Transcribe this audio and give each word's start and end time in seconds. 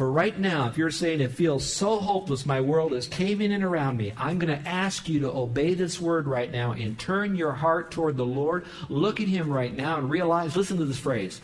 For 0.00 0.10
right 0.10 0.38
now, 0.38 0.66
if 0.66 0.78
you're 0.78 0.90
saying 0.90 1.20
it 1.20 1.32
feels 1.32 1.70
so 1.70 1.98
hopeless, 1.98 2.46
my 2.46 2.62
world 2.62 2.94
is 2.94 3.06
caving 3.06 3.52
in 3.52 3.62
around 3.62 3.98
me, 3.98 4.14
I'm 4.16 4.38
going 4.38 4.58
to 4.58 4.66
ask 4.66 5.10
you 5.10 5.20
to 5.20 5.30
obey 5.30 5.74
this 5.74 6.00
word 6.00 6.26
right 6.26 6.50
now 6.50 6.72
and 6.72 6.98
turn 6.98 7.36
your 7.36 7.52
heart 7.52 7.90
toward 7.90 8.16
the 8.16 8.24
Lord. 8.24 8.64
Look 8.88 9.20
at 9.20 9.28
Him 9.28 9.50
right 9.50 9.76
now 9.76 9.98
and 9.98 10.08
realize, 10.08 10.56
listen 10.56 10.78
to 10.78 10.86
this 10.86 10.98
phrase. 10.98 11.42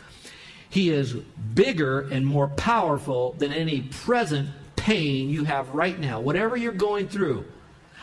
He 0.70 0.88
is 0.88 1.12
bigger 1.12 2.08
and 2.08 2.26
more 2.26 2.48
powerful 2.48 3.34
than 3.36 3.52
any 3.52 3.82
present 3.82 4.48
pain 4.74 5.28
you 5.28 5.44
have 5.44 5.74
right 5.74 6.00
now. 6.00 6.20
Whatever 6.20 6.56
you're 6.56 6.72
going 6.72 7.08
through, 7.08 7.44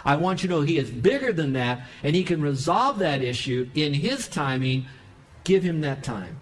I 0.05 0.17
want 0.17 0.43
you 0.43 0.49
to 0.49 0.53
know 0.53 0.61
He 0.61 0.77
is 0.77 0.91
bigger 0.91 1.33
than 1.33 1.53
that 1.53 1.87
and 2.03 2.15
He 2.15 2.23
can 2.23 2.43
resolve 2.43 2.99
that 2.99 3.23
issue 3.23 3.71
in 3.73 3.95
His 3.95 4.27
timing. 4.27 4.85
Give 5.45 5.63
Him 5.63 5.81
that 5.81 6.03
time. 6.03 6.39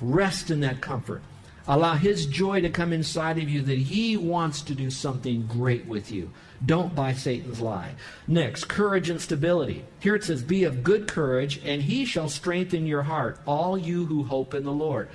Rest 0.00 0.50
in 0.50 0.58
that 0.62 0.80
comfort. 0.80 1.22
Allow 1.68 1.94
His 1.94 2.26
joy 2.26 2.60
to 2.60 2.70
come 2.70 2.92
inside 2.92 3.38
of 3.38 3.48
you 3.48 3.62
that 3.62 3.78
He 3.78 4.16
wants 4.16 4.62
to 4.62 4.74
do 4.74 4.90
something 4.90 5.46
great 5.46 5.86
with 5.86 6.12
you. 6.12 6.30
Don't 6.64 6.94
buy 6.94 7.12
Satan's 7.12 7.60
lie. 7.60 7.94
Next, 8.26 8.64
courage 8.64 9.10
and 9.10 9.20
stability. 9.20 9.84
Here 10.00 10.14
it 10.14 10.24
says, 10.24 10.42
Be 10.42 10.64
of 10.64 10.84
good 10.84 11.08
courage, 11.08 11.60
and 11.64 11.82
He 11.82 12.04
shall 12.04 12.28
strengthen 12.28 12.86
your 12.86 13.02
heart, 13.02 13.40
all 13.46 13.76
you 13.76 14.06
who 14.06 14.24
hope 14.24 14.54
in 14.54 14.64
the 14.64 14.72
Lord. 14.72 15.08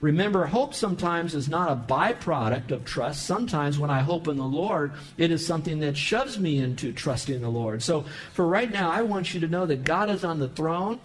Remember, 0.00 0.46
hope 0.46 0.72
sometimes 0.72 1.34
is 1.34 1.48
not 1.48 1.70
a 1.70 1.76
byproduct 1.76 2.70
of 2.70 2.86
trust. 2.86 3.26
Sometimes 3.26 3.78
when 3.78 3.90
I 3.90 4.00
hope 4.00 4.28
in 4.28 4.38
the 4.38 4.44
Lord, 4.44 4.92
it 5.18 5.30
is 5.30 5.46
something 5.46 5.80
that 5.80 5.96
shoves 5.96 6.38
me 6.38 6.58
into 6.58 6.92
trusting 6.92 7.42
the 7.42 7.50
Lord. 7.50 7.82
So 7.82 8.06
for 8.32 8.46
right 8.46 8.72
now, 8.72 8.90
I 8.90 9.02
want 9.02 9.34
you 9.34 9.40
to 9.40 9.48
know 9.48 9.66
that 9.66 9.84
God 9.84 10.08
is 10.08 10.24
on 10.24 10.38
the 10.38 10.48
throne 10.48 11.00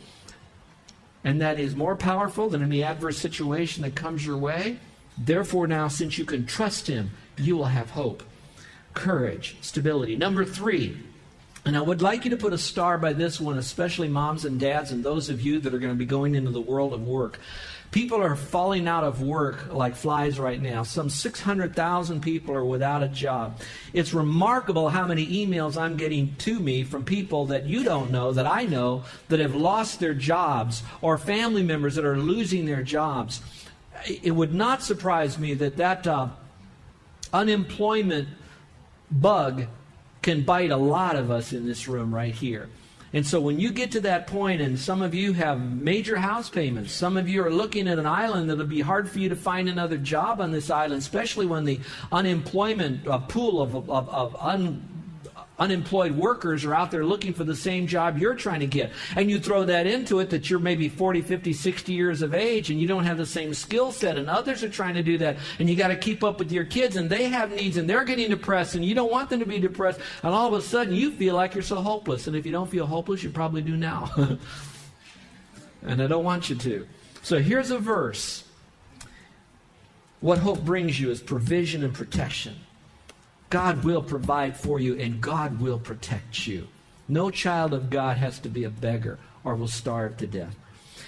and 1.25 1.41
that 1.41 1.59
is 1.59 1.75
more 1.75 1.95
powerful 1.95 2.47
than 2.49 2.63
any 2.63 2.83
adverse 2.83 3.17
situation 3.17 3.81
that 3.81 3.95
comes 3.95 4.25
your 4.25 4.37
way. 4.37 4.77
Therefore, 5.17 5.65
now, 5.65 5.87
since 5.87 6.17
you 6.19 6.23
can 6.23 6.45
trust 6.45 6.87
Him, 6.87 7.09
you 7.35 7.57
will 7.57 7.65
have 7.65 7.89
hope, 7.89 8.23
courage, 8.93 9.57
stability. 9.61 10.15
Number 10.15 10.45
three, 10.45 10.97
and 11.65 11.75
I 11.75 11.81
would 11.81 12.03
like 12.03 12.25
you 12.25 12.29
to 12.29 12.37
put 12.37 12.53
a 12.53 12.59
star 12.59 12.99
by 12.99 13.13
this 13.13 13.41
one, 13.41 13.57
especially 13.57 14.07
moms 14.07 14.45
and 14.45 14.59
dads 14.59 14.91
and 14.91 15.03
those 15.03 15.29
of 15.29 15.41
you 15.41 15.59
that 15.61 15.73
are 15.73 15.79
going 15.79 15.93
to 15.93 15.97
be 15.97 16.05
going 16.05 16.35
into 16.35 16.51
the 16.51 16.61
world 16.61 16.93
of 16.93 17.07
work. 17.07 17.39
People 17.91 18.21
are 18.21 18.35
falling 18.35 18.87
out 18.87 19.03
of 19.03 19.21
work 19.21 19.73
like 19.73 19.95
flies 19.95 20.37
right 20.37 20.61
now. 20.61 20.83
Some 20.83 21.09
600,000 21.09 22.21
people 22.21 22.53
are 22.53 22.65
without 22.65 23.03
a 23.03 23.07
job. 23.07 23.59
It's 23.93 24.13
remarkable 24.13 24.89
how 24.89 25.07
many 25.07 25.25
emails 25.25 25.77
I'm 25.77 25.95
getting 25.95 26.35
to 26.39 26.59
me 26.59 26.83
from 26.83 27.05
people 27.05 27.45
that 27.47 27.65
you 27.65 27.83
don't 27.83 28.11
know, 28.11 28.33
that 28.33 28.45
I 28.47 28.65
know, 28.65 29.03
that 29.29 29.39
have 29.39 29.55
lost 29.55 29.99
their 29.99 30.13
jobs, 30.13 30.83
or 31.01 31.17
family 31.17 31.63
members 31.63 31.95
that 31.95 32.05
are 32.05 32.17
losing 32.17 32.65
their 32.65 32.83
jobs. 32.83 33.41
It 34.05 34.31
would 34.31 34.53
not 34.53 34.83
surprise 34.83 35.39
me 35.39 35.53
that 35.53 35.77
that 35.77 36.05
uh, 36.05 36.29
unemployment 37.31 38.27
bug 39.09 39.67
can 40.21 40.43
bite 40.43 40.71
a 40.71 40.77
lot 40.77 41.15
of 41.15 41.31
us 41.31 41.53
in 41.53 41.65
this 41.65 41.87
room 41.87 42.13
right 42.13 42.33
here. 42.33 42.67
And 43.15 43.25
so 43.25 43.39
when 43.39 43.61
you 43.61 43.71
get 43.71 43.91
to 43.93 44.01
that 44.01 44.27
point, 44.27 44.59
and 44.59 44.77
some 44.77 45.01
of 45.01 45.15
you 45.15 45.31
have 45.31 45.61
major 45.61 46.17
house 46.17 46.49
payments, 46.49 46.91
some 46.91 47.15
of 47.15 47.29
you 47.29 47.41
are 47.45 47.49
looking 47.49 47.87
at 47.87 47.97
an 47.97 48.05
island 48.05 48.49
that'll 48.49 48.65
be 48.65 48.81
hard 48.81 49.09
for 49.09 49.19
you 49.19 49.29
to 49.29 49.37
find 49.37 49.69
another 49.69 49.97
job 49.97 50.41
on 50.41 50.51
this 50.51 50.69
island, 50.69 50.99
especially 50.99 51.45
when 51.45 51.63
the 51.63 51.79
unemployment 52.11 53.07
uh, 53.07 53.19
pool 53.19 53.61
of, 53.61 53.73
of, 53.73 54.09
of 54.09 54.35
un, 54.41 54.94
unemployed 55.57 56.11
workers 56.11 56.65
are 56.65 56.73
out 56.73 56.91
there 56.91 57.05
looking 57.05 57.33
for 57.33 57.43
the 57.43 57.55
same 57.55 57.87
job 57.87 58.17
you're 58.17 58.35
trying 58.35 58.59
to 58.59 58.67
get. 58.67 58.91
And 59.15 59.29
you 59.29 59.39
throw 59.39 59.63
that 59.65 59.87
into 59.87 60.19
it 60.19 60.29
that 60.31 60.49
you're 60.49 60.59
maybe 60.59 60.89
40, 60.89 61.21
50, 61.21 61.53
60 61.53 61.93
years 61.93 62.21
of 62.21 62.33
age 62.33 62.69
and 62.69 62.79
you 62.79 62.87
don't 62.87 63.05
have 63.05 63.17
the 63.17 63.25
same 63.25 63.53
skill 63.53 63.91
set 63.91 64.17
and 64.17 64.29
others 64.29 64.63
are 64.63 64.69
trying 64.69 64.95
to 64.95 65.03
do 65.03 65.17
that 65.19 65.37
and 65.59 65.69
you 65.69 65.75
got 65.75 65.89
to 65.89 65.95
keep 65.95 66.23
up 66.23 66.39
with 66.39 66.51
your 66.51 66.65
kids 66.65 66.95
and 66.95 67.09
they 67.09 67.25
have 67.25 67.51
needs 67.51 67.77
and 67.77 67.89
they're 67.89 68.03
getting 68.03 68.29
depressed 68.29 68.75
and 68.75 68.83
you 68.83 68.95
don't 68.95 69.11
want 69.11 69.29
them 69.29 69.39
to 69.39 69.45
be 69.45 69.59
depressed 69.59 69.99
and 70.23 70.33
all 70.33 70.47
of 70.47 70.53
a 70.53 70.61
sudden 70.61 70.93
you 70.93 71.11
feel 71.11 71.35
like 71.35 71.53
you're 71.53 71.63
so 71.63 71.77
hopeless. 71.77 72.27
And 72.27 72.35
if 72.35 72.45
you 72.45 72.51
don't 72.51 72.69
feel 72.69 72.85
hopeless, 72.85 73.23
you 73.23 73.29
probably 73.29 73.61
do 73.61 73.77
now. 73.77 74.11
and 75.83 76.01
I 76.01 76.07
don't 76.07 76.23
want 76.23 76.49
you 76.49 76.55
to. 76.55 76.87
So 77.21 77.39
here's 77.39 77.71
a 77.71 77.79
verse. 77.79 78.43
What 80.19 80.39
hope 80.39 80.61
brings 80.61 80.99
you 80.99 81.11
is 81.11 81.21
provision 81.21 81.83
and 81.83 81.93
protection. 81.93 82.55
God 83.49 83.83
will 83.83 84.01
provide 84.01 84.57
for 84.57 84.79
you 84.79 84.95
and 84.99 85.21
God 85.21 85.59
will 85.59 85.79
protect 85.79 86.47
you. 86.47 86.67
No 87.07 87.29
child 87.29 87.73
of 87.73 87.89
God 87.89 88.17
has 88.17 88.39
to 88.39 88.49
be 88.49 88.63
a 88.63 88.69
beggar 88.69 89.19
or 89.43 89.55
will 89.55 89.67
starve 89.67 90.17
to 90.17 90.27
death. 90.27 90.55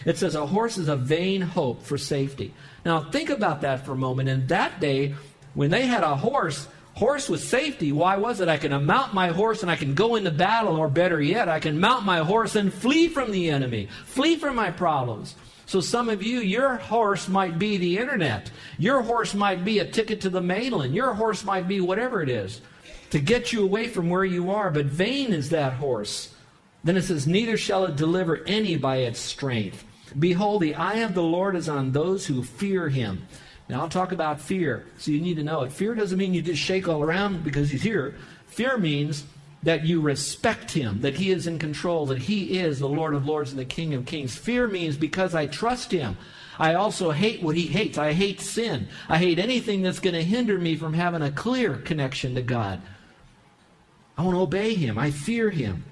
It 0.06 0.18
says 0.18 0.36
a 0.36 0.46
horse 0.46 0.78
is 0.78 0.88
a 0.88 0.96
vain 0.96 1.42
hope 1.42 1.84
for 1.84 1.98
safety. 1.98 2.54
Now 2.86 3.02
think 3.02 3.30
about 3.30 3.62
that 3.62 3.86
for 3.86 3.94
a 3.94 3.98
moment. 3.98 4.30
In 4.30 4.48
that 4.48 4.80
day, 4.80 5.16
when 5.56 5.72
they 5.72 5.88
had 5.88 6.04
a 6.04 6.16
horse, 6.16 6.68
horse 6.94 7.28
was 7.28 7.48
safety. 7.48 7.92
Why 7.92 8.18
was 8.18 8.40
it? 8.40 8.48
I 8.48 8.58
can 8.58 8.86
mount 8.86 9.14
my 9.14 9.30
horse 9.30 9.64
and 9.64 9.72
I 9.72 9.76
can 9.76 9.96
go 9.96 10.16
into 10.16 10.32
battle, 10.32 10.78
or 10.78 10.88
better 10.88 11.20
yet, 11.22 11.50
I 11.50 11.60
can 11.60 11.80
mount 11.80 12.06
my 12.06 12.20
horse 12.20 12.56
and 12.56 12.72
flee 12.72 13.08
from 13.08 13.32
the 13.32 13.50
enemy, 13.50 13.88
flee 14.06 14.36
from 14.36 14.56
my 14.56 14.72
problems. 14.72 15.36
So 15.68 15.82
some 15.82 16.08
of 16.08 16.24
you, 16.24 16.40
your 16.40 16.78
horse 16.78 17.28
might 17.28 17.60
be 17.60 17.76
the 17.76 17.98
internet. 17.98 18.50
Your 18.80 19.02
horse 19.02 19.34
might 19.34 19.66
be 19.66 19.80
a 19.80 19.86
ticket 19.86 20.22
to 20.22 20.30
the 20.30 20.42
mainland. 20.42 20.96
Your 20.96 21.14
horse 21.14 21.44
might 21.44 21.68
be 21.68 21.82
whatever 21.82 22.22
it 22.22 22.30
is 22.30 22.62
to 23.10 23.20
get 23.20 23.52
you 23.52 23.64
away 23.64 23.90
from 23.90 24.10
where 24.10 24.24
you 24.24 24.50
are. 24.52 24.72
But 24.72 24.86
vain 24.86 25.34
is 25.34 25.50
that 25.50 25.74
horse. 25.74 26.34
Then 26.86 26.96
it 26.96 27.04
says, 27.04 27.28
Neither 27.28 27.58
shall 27.58 27.84
it 27.84 27.98
deliver 27.98 28.46
any 28.48 28.78
by 28.78 28.98
its 28.98 29.20
strength. 29.20 29.84
Behold, 30.18 30.62
the 30.62 30.76
eye 30.76 31.00
of 31.00 31.14
the 31.14 31.22
Lord 31.22 31.54
is 31.58 31.68
on 31.68 31.92
those 31.92 32.26
who 32.26 32.44
fear 32.44 32.88
him. 32.88 33.28
Now 33.68 33.82
I'll 33.82 33.90
talk 33.90 34.14
about 34.14 34.40
fear. 34.40 34.86
So 34.98 35.12
you 35.12 35.20
need 35.20 35.36
to 35.36 35.44
know 35.44 35.64
it. 35.64 35.74
Fear 35.74 35.96
doesn't 35.96 36.18
mean 36.18 36.34
you 36.34 36.42
just 36.42 36.62
shake 36.62 36.88
all 36.88 37.04
around 37.04 37.44
because 37.44 37.70
he's 37.70 37.84
here. 37.84 38.16
Fear 38.46 38.78
means 38.78 39.26
that 39.64 39.86
you 39.86 40.00
respect 40.02 40.72
him, 40.72 41.02
that 41.02 41.16
he 41.16 41.32
is 41.32 41.48
in 41.48 41.60
control, 41.60 42.06
that 42.08 42.20
he 42.20 42.60
is 42.60 42.80
the 42.80 42.88
Lord 42.88 43.14
of 43.14 43.26
Lords 43.26 43.52
and 43.52 43.60
the 43.60 43.66
King 43.66 43.94
of 43.94 44.06
Kings. 44.06 44.36
Fear 44.36 44.68
means 44.68 44.98
because 44.98 45.34
I 45.34 45.48
trust 45.48 45.92
him. 45.92 46.18
I 46.60 46.74
also 46.74 47.12
hate 47.12 47.44
what 47.44 47.56
he 47.56 47.68
hates. 47.68 47.98
I 47.98 48.14
hate 48.14 48.42
sin. 48.42 48.88
I 49.10 49.18
hate 49.18 49.40
anything 49.40 49.82
that's 49.82 50.00
going 50.00 50.16
to 50.16 50.24
hinder 50.24 50.58
me 50.58 50.76
from 50.76 50.94
having 50.94 51.22
a 51.22 51.32
clear 51.32 51.76
connection 51.76 52.36
to 52.36 52.42
God. 52.42 52.82
I 54.18 54.24
want 54.24 54.36
to 54.36 54.42
obey 54.42 54.74
him. 54.74 54.98
I 54.98 55.12
fear 55.12 55.50
him. 55.50 55.84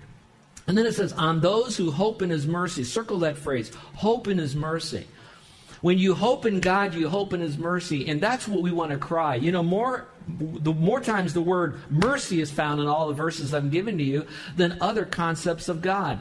And 0.68 0.77
then 0.77 0.85
it 0.88 0.95
says, 0.95 1.13
on 1.13 1.41
those 1.41 1.77
who 1.77 1.91
hope 1.91 2.21
in 2.21 2.31
his 2.31 2.47
mercy. 2.47 2.83
Circle 2.83 3.19
that 3.19 3.38
phrase 3.38 3.71
hope 3.95 4.27
in 4.27 4.38
his 4.38 4.56
mercy. 4.56 5.07
When 5.81 6.00
you 6.00 6.15
hope 6.15 6.47
in 6.47 6.59
God, 6.59 6.95
you 6.95 7.09
hope 7.09 7.33
in 7.33 7.41
his 7.41 7.57
mercy. 7.57 8.07
And 8.07 8.19
that's 8.19 8.47
what 8.47 8.61
we 8.61 8.71
want 8.71 8.91
to 8.91 8.97
cry. 8.97 9.35
You 9.35 9.51
know, 9.51 9.61
more 9.61 10.07
the 10.27 10.74
more 10.74 11.00
times 11.00 11.33
the 11.33 11.42
word 11.42 11.80
mercy 11.89 12.42
is 12.42 12.51
found 12.51 12.81
in 12.81 12.88
all 12.88 13.07
the 13.07 13.13
verses 13.13 13.54
I've 13.54 13.72
given 13.72 13.98
to 13.98 14.04
you 14.04 14.25
than 14.56 14.77
other 14.81 15.06
concepts 15.06 15.69
of 15.69 15.81
God. 15.81 16.19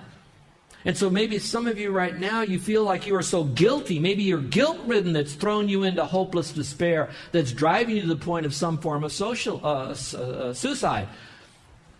And 0.84 0.96
so 0.96 1.08
maybe 1.08 1.38
some 1.38 1.66
of 1.66 1.78
you 1.78 1.90
right 1.90 2.18
now, 2.18 2.42
you 2.42 2.58
feel 2.58 2.84
like 2.84 3.06
you 3.06 3.16
are 3.16 3.22
so 3.22 3.44
guilty. 3.44 3.98
Maybe 3.98 4.22
you're 4.22 4.40
guilt 4.40 4.78
ridden 4.84 5.14
that's 5.14 5.32
thrown 5.32 5.68
you 5.68 5.84
into 5.84 6.04
hopeless 6.04 6.52
despair, 6.52 7.10
that's 7.32 7.52
driving 7.52 7.96
you 7.96 8.02
to 8.02 8.08
the 8.08 8.16
point 8.16 8.44
of 8.44 8.54
some 8.54 8.76
form 8.78 9.02
of 9.02 9.12
social 9.12 9.64
uh, 9.64 9.94
uh, 10.16 10.52
suicide. 10.52 11.08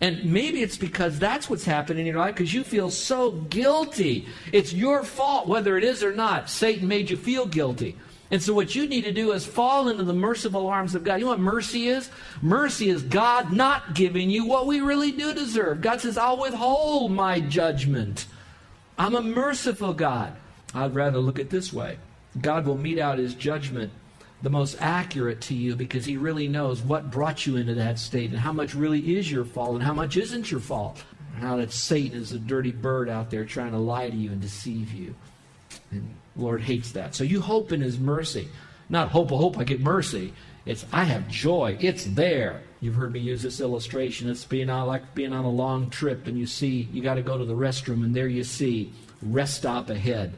And 0.01 0.25
maybe 0.25 0.61
it's 0.61 0.77
because 0.77 1.17
that's 1.17 1.49
what's 1.49 1.65
happening 1.65 2.01
in 2.01 2.13
your 2.13 2.19
life 2.19 2.35
because 2.35 2.53
you 2.53 2.63
feel 2.63 2.91
so 2.91 3.31
guilty. 3.31 4.27
It's 4.51 4.71
your 4.71 5.03
fault, 5.03 5.47
whether 5.47 5.77
it 5.77 5.83
is 5.83 6.03
or 6.03 6.13
not. 6.13 6.49
Satan 6.49 6.87
made 6.87 7.09
you 7.09 7.17
feel 7.17 7.47
guilty. 7.47 7.95
And 8.31 8.41
so, 8.41 8.53
what 8.53 8.73
you 8.73 8.87
need 8.87 9.03
to 9.03 9.11
do 9.11 9.31
is 9.33 9.45
fall 9.45 9.87
into 9.87 10.03
the 10.03 10.13
merciful 10.13 10.67
arms 10.67 10.95
of 10.95 11.03
God. 11.03 11.15
You 11.15 11.25
know 11.25 11.31
what 11.31 11.39
mercy 11.39 11.87
is? 11.87 12.09
Mercy 12.41 12.89
is 12.89 13.03
God 13.03 13.53
not 13.53 13.93
giving 13.93 14.29
you 14.29 14.45
what 14.45 14.65
we 14.65 14.81
really 14.81 15.11
do 15.11 15.33
deserve. 15.33 15.81
God 15.81 16.01
says, 16.01 16.17
I'll 16.17 16.39
withhold 16.39 17.11
my 17.11 17.39
judgment. 17.39 18.25
I'm 18.97 19.15
a 19.15 19.21
merciful 19.21 19.93
God. 19.93 20.33
I'd 20.73 20.95
rather 20.95 21.19
look 21.19 21.39
at 21.39 21.49
this 21.49 21.71
way 21.71 21.97
God 22.39 22.65
will 22.65 22.77
mete 22.77 22.99
out 22.99 23.19
his 23.19 23.33
judgment 23.33 23.91
the 24.41 24.49
most 24.49 24.77
accurate 24.79 25.41
to 25.41 25.53
you 25.53 25.75
because 25.75 26.05
he 26.05 26.17
really 26.17 26.47
knows 26.47 26.81
what 26.81 27.09
brought 27.09 27.45
you 27.45 27.55
into 27.55 27.73
that 27.75 27.97
state 27.97 28.31
and 28.31 28.39
how 28.39 28.53
much 28.53 28.75
really 28.75 29.17
is 29.17 29.31
your 29.31 29.45
fault 29.45 29.75
and 29.75 29.83
how 29.83 29.93
much 29.93 30.17
isn't 30.17 30.51
your 30.51 30.59
fault. 30.59 31.01
And 31.33 31.43
how 31.43 31.57
that 31.57 31.71
Satan 31.71 32.19
is 32.19 32.31
a 32.31 32.39
dirty 32.39 32.71
bird 32.71 33.09
out 33.09 33.29
there 33.29 33.45
trying 33.45 33.71
to 33.71 33.77
lie 33.77 34.09
to 34.09 34.15
you 34.15 34.31
and 34.31 34.41
deceive 34.41 34.93
you. 34.93 35.15
And 35.91 36.15
Lord 36.35 36.61
hates 36.61 36.91
that. 36.93 37.15
So 37.15 37.23
you 37.23 37.41
hope 37.41 37.71
in 37.71 37.81
His 37.81 37.99
mercy. 37.99 38.49
Not 38.89 39.09
hope, 39.09 39.31
I 39.31 39.35
hope 39.37 39.57
I 39.57 39.63
get 39.63 39.79
mercy. 39.79 40.33
It's 40.65 40.85
I 40.91 41.03
have 41.03 41.27
joy. 41.27 41.77
It's 41.79 42.05
there. 42.05 42.61
You've 42.81 42.95
heard 42.95 43.13
me 43.13 43.19
use 43.19 43.41
this 43.41 43.61
illustration. 43.61 44.29
It's 44.29 44.45
being 44.45 44.69
on 44.69 44.87
like 44.87 45.15
being 45.15 45.33
on 45.33 45.45
a 45.45 45.49
long 45.49 45.89
trip 45.89 46.27
and 46.27 46.37
you 46.37 46.45
see 46.47 46.87
you 46.91 47.01
got 47.01 47.15
to 47.15 47.21
go 47.21 47.37
to 47.37 47.45
the 47.45 47.55
restroom 47.55 48.03
and 48.03 48.15
there 48.15 48.27
you 48.27 48.43
see 48.43 48.91
rest 49.21 49.55
stop 49.55 49.89
ahead. 49.89 50.33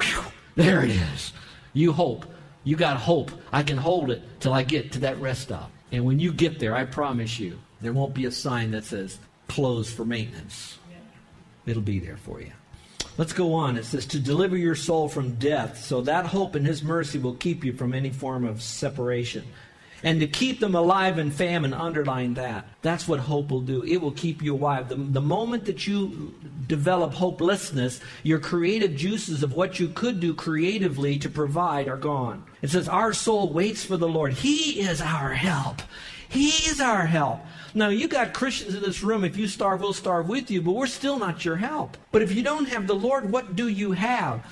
Whew, 0.00 0.24
there 0.56 0.82
it 0.82 0.90
is. 0.90 1.32
You 1.72 1.92
hope. 1.92 2.26
You 2.64 2.76
got 2.76 2.96
hope. 2.98 3.30
I 3.52 3.62
can 3.62 3.78
hold 3.78 4.10
it 4.10 4.22
till 4.40 4.52
I 4.52 4.62
get 4.62 4.92
to 4.92 5.00
that 5.00 5.20
rest 5.20 5.42
stop. 5.42 5.70
And 5.92 6.04
when 6.04 6.18
you 6.18 6.32
get 6.32 6.58
there, 6.58 6.74
I 6.74 6.84
promise 6.84 7.38
you, 7.38 7.58
there 7.80 7.92
won't 7.92 8.14
be 8.14 8.26
a 8.26 8.30
sign 8.30 8.70
that 8.72 8.84
says 8.84 9.18
closed 9.48 9.94
for 9.94 10.04
maintenance. 10.04 10.78
It'll 11.66 11.82
be 11.82 11.98
there 11.98 12.16
for 12.16 12.40
you. 12.40 12.52
Let's 13.20 13.34
go 13.34 13.52
on. 13.52 13.76
It 13.76 13.84
says, 13.84 14.06
to 14.06 14.18
deliver 14.18 14.56
your 14.56 14.74
soul 14.74 15.06
from 15.06 15.34
death. 15.34 15.84
So 15.84 16.00
that 16.00 16.24
hope 16.24 16.54
and 16.54 16.66
his 16.66 16.82
mercy 16.82 17.18
will 17.18 17.34
keep 17.34 17.66
you 17.66 17.74
from 17.74 17.92
any 17.92 18.08
form 18.08 18.46
of 18.46 18.62
separation. 18.62 19.44
And 20.02 20.20
to 20.20 20.26
keep 20.26 20.58
them 20.58 20.74
alive 20.74 21.18
in 21.18 21.30
famine, 21.30 21.74
underline 21.74 22.32
that. 22.34 22.66
That's 22.80 23.06
what 23.06 23.20
hope 23.20 23.50
will 23.50 23.60
do. 23.60 23.82
It 23.84 23.98
will 23.98 24.12
keep 24.12 24.40
you 24.40 24.54
alive. 24.56 24.88
The, 24.88 24.94
the 24.94 25.20
moment 25.20 25.66
that 25.66 25.86
you 25.86 26.34
develop 26.66 27.12
hopelessness, 27.12 28.00
your 28.22 28.38
creative 28.38 28.96
juices 28.96 29.42
of 29.42 29.52
what 29.52 29.78
you 29.78 29.88
could 29.88 30.18
do 30.18 30.32
creatively 30.32 31.18
to 31.18 31.28
provide 31.28 31.88
are 31.88 31.98
gone. 31.98 32.42
It 32.62 32.70
says, 32.70 32.88
Our 32.88 33.12
soul 33.12 33.52
waits 33.52 33.84
for 33.84 33.98
the 33.98 34.08
Lord. 34.08 34.32
He 34.32 34.80
is 34.80 35.02
our 35.02 35.34
help. 35.34 35.82
He's 36.30 36.80
our 36.80 37.06
help. 37.06 37.40
Now, 37.74 37.88
you 37.88 38.06
got 38.06 38.34
Christians 38.34 38.74
in 38.76 38.82
this 38.82 39.02
room. 39.02 39.24
If 39.24 39.36
you 39.36 39.48
starve, 39.48 39.80
we'll 39.80 39.92
starve 39.92 40.28
with 40.28 40.50
you, 40.50 40.62
but 40.62 40.72
we're 40.72 40.86
still 40.86 41.18
not 41.18 41.44
your 41.44 41.56
help. 41.56 41.96
But 42.12 42.22
if 42.22 42.32
you 42.32 42.42
don't 42.42 42.68
have 42.68 42.86
the 42.86 42.94
Lord, 42.94 43.30
what 43.30 43.56
do 43.56 43.66
you 43.66 43.92
have? 43.92 44.44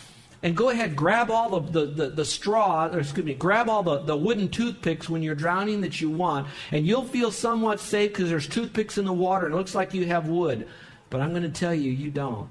And 0.42 0.56
go 0.56 0.70
ahead, 0.70 0.96
grab 0.96 1.30
all 1.30 1.60
the, 1.60 1.70
the, 1.70 1.86
the, 1.86 2.10
the 2.10 2.24
straw, 2.24 2.86
or 2.86 2.98
excuse 2.98 3.24
me, 3.24 3.34
grab 3.34 3.68
all 3.68 3.84
the, 3.84 4.00
the 4.00 4.16
wooden 4.16 4.48
toothpicks 4.48 5.08
when 5.08 5.22
you're 5.22 5.36
drowning 5.36 5.80
that 5.82 6.00
you 6.00 6.10
want, 6.10 6.48
and 6.72 6.84
you'll 6.84 7.04
feel 7.04 7.30
somewhat 7.30 7.78
safe 7.78 8.10
because 8.10 8.28
there's 8.28 8.48
toothpicks 8.48 8.98
in 8.98 9.04
the 9.04 9.12
water 9.12 9.46
and 9.46 9.54
it 9.54 9.58
looks 9.58 9.74
like 9.74 9.94
you 9.94 10.06
have 10.06 10.28
wood. 10.28 10.66
But 11.10 11.20
I'm 11.20 11.30
going 11.30 11.42
to 11.42 11.48
tell 11.48 11.74
you, 11.74 11.92
you 11.92 12.10
don't. 12.10 12.48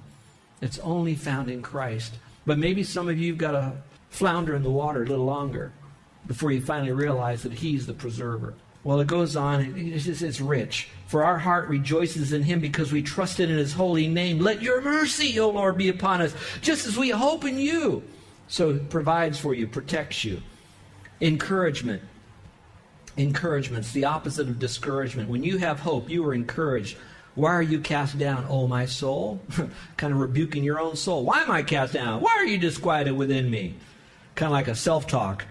It's 0.61 0.79
only 0.79 1.15
found 1.15 1.49
in 1.49 1.61
Christ. 1.61 2.15
But 2.45 2.57
maybe 2.57 2.83
some 2.83 3.09
of 3.09 3.17
you 3.17 3.33
have 3.33 3.37
got 3.37 3.51
to 3.51 3.73
flounder 4.09 4.55
in 4.55 4.63
the 4.63 4.71
water 4.71 5.03
a 5.03 5.05
little 5.05 5.25
longer 5.25 5.73
before 6.25 6.51
you 6.51 6.61
finally 6.61 6.93
realize 6.93 7.43
that 7.43 7.53
He's 7.53 7.87
the 7.87 7.93
preserver. 7.93 8.53
Well, 8.83 8.99
it 8.99 9.07
goes 9.07 9.35
on. 9.35 9.73
It's, 9.77 10.05
just, 10.05 10.21
it's 10.21 10.39
rich. 10.39 10.89
For 11.07 11.23
our 11.23 11.37
heart 11.37 11.67
rejoices 11.69 12.33
in 12.33 12.43
him 12.43 12.59
because 12.59 12.91
we 12.91 13.01
trusted 13.01 13.49
in 13.49 13.57
his 13.57 13.73
holy 13.73 14.07
name. 14.07 14.39
Let 14.39 14.61
your 14.61 14.81
mercy, 14.81 15.39
O 15.39 15.49
Lord, 15.49 15.77
be 15.77 15.89
upon 15.89 16.21
us, 16.21 16.33
just 16.61 16.85
as 16.85 16.97
we 16.97 17.09
hope 17.09 17.45
in 17.45 17.59
you. 17.59 18.03
So 18.47 18.71
it 18.71 18.89
provides 18.89 19.39
for 19.39 19.53
you, 19.53 19.67
protects 19.67 20.23
you. 20.23 20.41
Encouragement. 21.19 22.01
Encouragement's 23.17 23.91
the 23.91 24.05
opposite 24.05 24.47
of 24.47 24.59
discouragement. 24.59 25.29
When 25.29 25.43
you 25.43 25.57
have 25.57 25.79
hope, 25.79 26.09
you 26.09 26.25
are 26.25 26.33
encouraged. 26.33 26.97
Why 27.35 27.51
are 27.51 27.61
you 27.61 27.79
cast 27.79 28.17
down, 28.17 28.45
O 28.49 28.67
my 28.67 28.85
soul? 28.85 29.41
kind 29.97 30.13
of 30.13 30.19
rebuking 30.19 30.63
your 30.63 30.79
own 30.79 30.95
soul. 30.95 31.23
Why 31.23 31.41
am 31.41 31.51
I 31.51 31.63
cast 31.63 31.93
down? 31.93 32.21
Why 32.21 32.35
are 32.37 32.45
you 32.45 32.57
disquieted 32.57 33.13
within 33.13 33.49
me? 33.49 33.75
Kind 34.35 34.47
of 34.47 34.53
like 34.53 34.67
a 34.67 34.75
self 34.75 35.07
talk. 35.07 35.45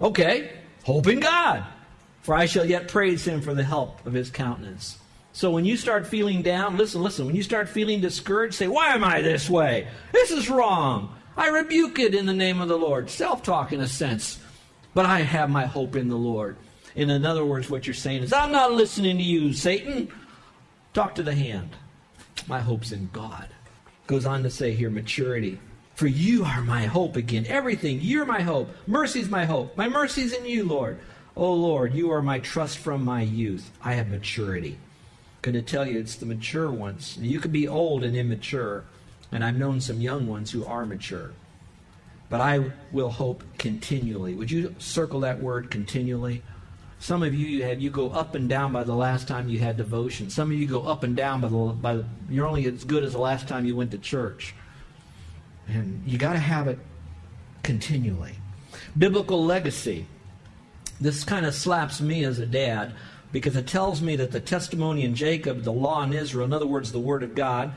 Okay, 0.00 0.50
hope 0.84 1.06
in 1.08 1.20
God 1.20 1.64
for 2.24 2.34
I 2.34 2.46
shall 2.46 2.64
yet 2.64 2.88
praise 2.88 3.28
him 3.28 3.42
for 3.42 3.52
the 3.52 3.62
help 3.62 4.04
of 4.06 4.14
his 4.14 4.30
countenance. 4.30 4.98
So 5.34 5.50
when 5.50 5.66
you 5.66 5.76
start 5.76 6.06
feeling 6.06 6.40
down, 6.40 6.78
listen, 6.78 7.02
listen, 7.02 7.26
when 7.26 7.36
you 7.36 7.42
start 7.42 7.68
feeling 7.68 8.00
discouraged, 8.00 8.54
say, 8.54 8.66
Why 8.66 8.94
am 8.94 9.04
I 9.04 9.20
this 9.20 9.50
way? 9.50 9.88
This 10.10 10.30
is 10.30 10.48
wrong. 10.48 11.14
I 11.36 11.48
rebuke 11.48 11.98
it 11.98 12.14
in 12.14 12.24
the 12.24 12.32
name 12.32 12.62
of 12.62 12.68
the 12.68 12.78
Lord. 12.78 13.10
Self 13.10 13.42
talk 13.42 13.72
in 13.72 13.80
a 13.80 13.86
sense. 13.86 14.38
But 14.94 15.04
I 15.04 15.20
have 15.20 15.50
my 15.50 15.66
hope 15.66 15.96
in 15.96 16.08
the 16.08 16.16
Lord. 16.16 16.56
In 16.94 17.10
other 17.26 17.44
words, 17.44 17.68
what 17.68 17.86
you're 17.86 17.92
saying 17.92 18.22
is, 18.22 18.32
I'm 18.32 18.52
not 18.52 18.72
listening 18.72 19.18
to 19.18 19.22
you, 19.22 19.52
Satan. 19.52 20.08
Talk 20.94 21.16
to 21.16 21.22
the 21.22 21.34
hand. 21.34 21.76
My 22.46 22.60
hope's 22.60 22.92
in 22.92 23.10
God. 23.12 23.48
Goes 24.06 24.24
on 24.24 24.44
to 24.44 24.50
say 24.50 24.72
here, 24.72 24.90
maturity. 24.90 25.58
For 25.94 26.06
you 26.06 26.44
are 26.44 26.62
my 26.62 26.86
hope 26.86 27.16
again. 27.16 27.44
Everything. 27.48 27.98
You're 28.00 28.24
my 28.24 28.40
hope. 28.40 28.70
Mercy's 28.86 29.28
my 29.28 29.44
hope. 29.44 29.76
My 29.76 29.88
mercy's 29.88 30.32
in 30.32 30.46
you, 30.46 30.64
Lord. 30.64 30.98
Oh 31.36 31.52
Lord, 31.52 31.94
you 31.94 32.12
are 32.12 32.22
my 32.22 32.38
trust 32.38 32.78
from 32.78 33.04
my 33.04 33.22
youth. 33.22 33.70
I 33.82 33.94
have 33.94 34.08
maturity. 34.08 34.78
Going 35.42 35.54
to 35.54 35.62
tell 35.62 35.86
you, 35.86 35.98
it's 35.98 36.16
the 36.16 36.26
mature 36.26 36.70
ones. 36.70 37.18
You 37.20 37.40
could 37.40 37.52
be 37.52 37.66
old 37.66 38.04
and 38.04 38.16
immature, 38.16 38.84
and 39.32 39.44
I've 39.44 39.58
known 39.58 39.80
some 39.80 40.00
young 40.00 40.26
ones 40.28 40.52
who 40.52 40.64
are 40.64 40.86
mature. 40.86 41.32
But 42.30 42.40
I 42.40 42.70
will 42.92 43.10
hope 43.10 43.42
continually. 43.58 44.34
Would 44.34 44.50
you 44.50 44.74
circle 44.78 45.20
that 45.20 45.42
word 45.42 45.70
continually? 45.70 46.42
Some 47.00 47.22
of 47.22 47.34
you, 47.34 47.46
you, 47.46 47.64
have, 47.64 47.80
you 47.80 47.90
go 47.90 48.10
up 48.10 48.34
and 48.34 48.48
down 48.48 48.72
by 48.72 48.84
the 48.84 48.94
last 48.94 49.28
time 49.28 49.48
you 49.48 49.58
had 49.58 49.76
devotion. 49.76 50.30
Some 50.30 50.50
of 50.50 50.56
you 50.56 50.66
go 50.66 50.82
up 50.82 51.02
and 51.02 51.14
down 51.14 51.40
by 51.40 51.48
the, 51.48 51.56
by 51.56 51.96
the 51.96 52.04
you're 52.30 52.46
only 52.46 52.64
as 52.66 52.84
good 52.84 53.04
as 53.04 53.12
the 53.12 53.20
last 53.20 53.46
time 53.46 53.66
you 53.66 53.76
went 53.76 53.90
to 53.90 53.98
church. 53.98 54.54
And 55.66 56.02
you 56.06 56.16
got 56.16 56.32
to 56.34 56.38
have 56.38 56.68
it 56.68 56.78
continually. 57.62 58.36
Biblical 58.96 59.44
legacy. 59.44 60.06
This 61.00 61.24
kind 61.24 61.44
of 61.46 61.54
slaps 61.54 62.00
me 62.00 62.24
as 62.24 62.38
a 62.38 62.46
dad 62.46 62.92
because 63.32 63.56
it 63.56 63.66
tells 63.66 64.00
me 64.00 64.16
that 64.16 64.30
the 64.30 64.40
testimony 64.40 65.02
in 65.02 65.14
Jacob, 65.14 65.62
the 65.62 65.72
law 65.72 66.02
in 66.02 66.12
Israel, 66.12 66.46
in 66.46 66.52
other 66.52 66.66
words, 66.66 66.92
the 66.92 67.00
Word 67.00 67.22
of 67.22 67.34
God, 67.34 67.72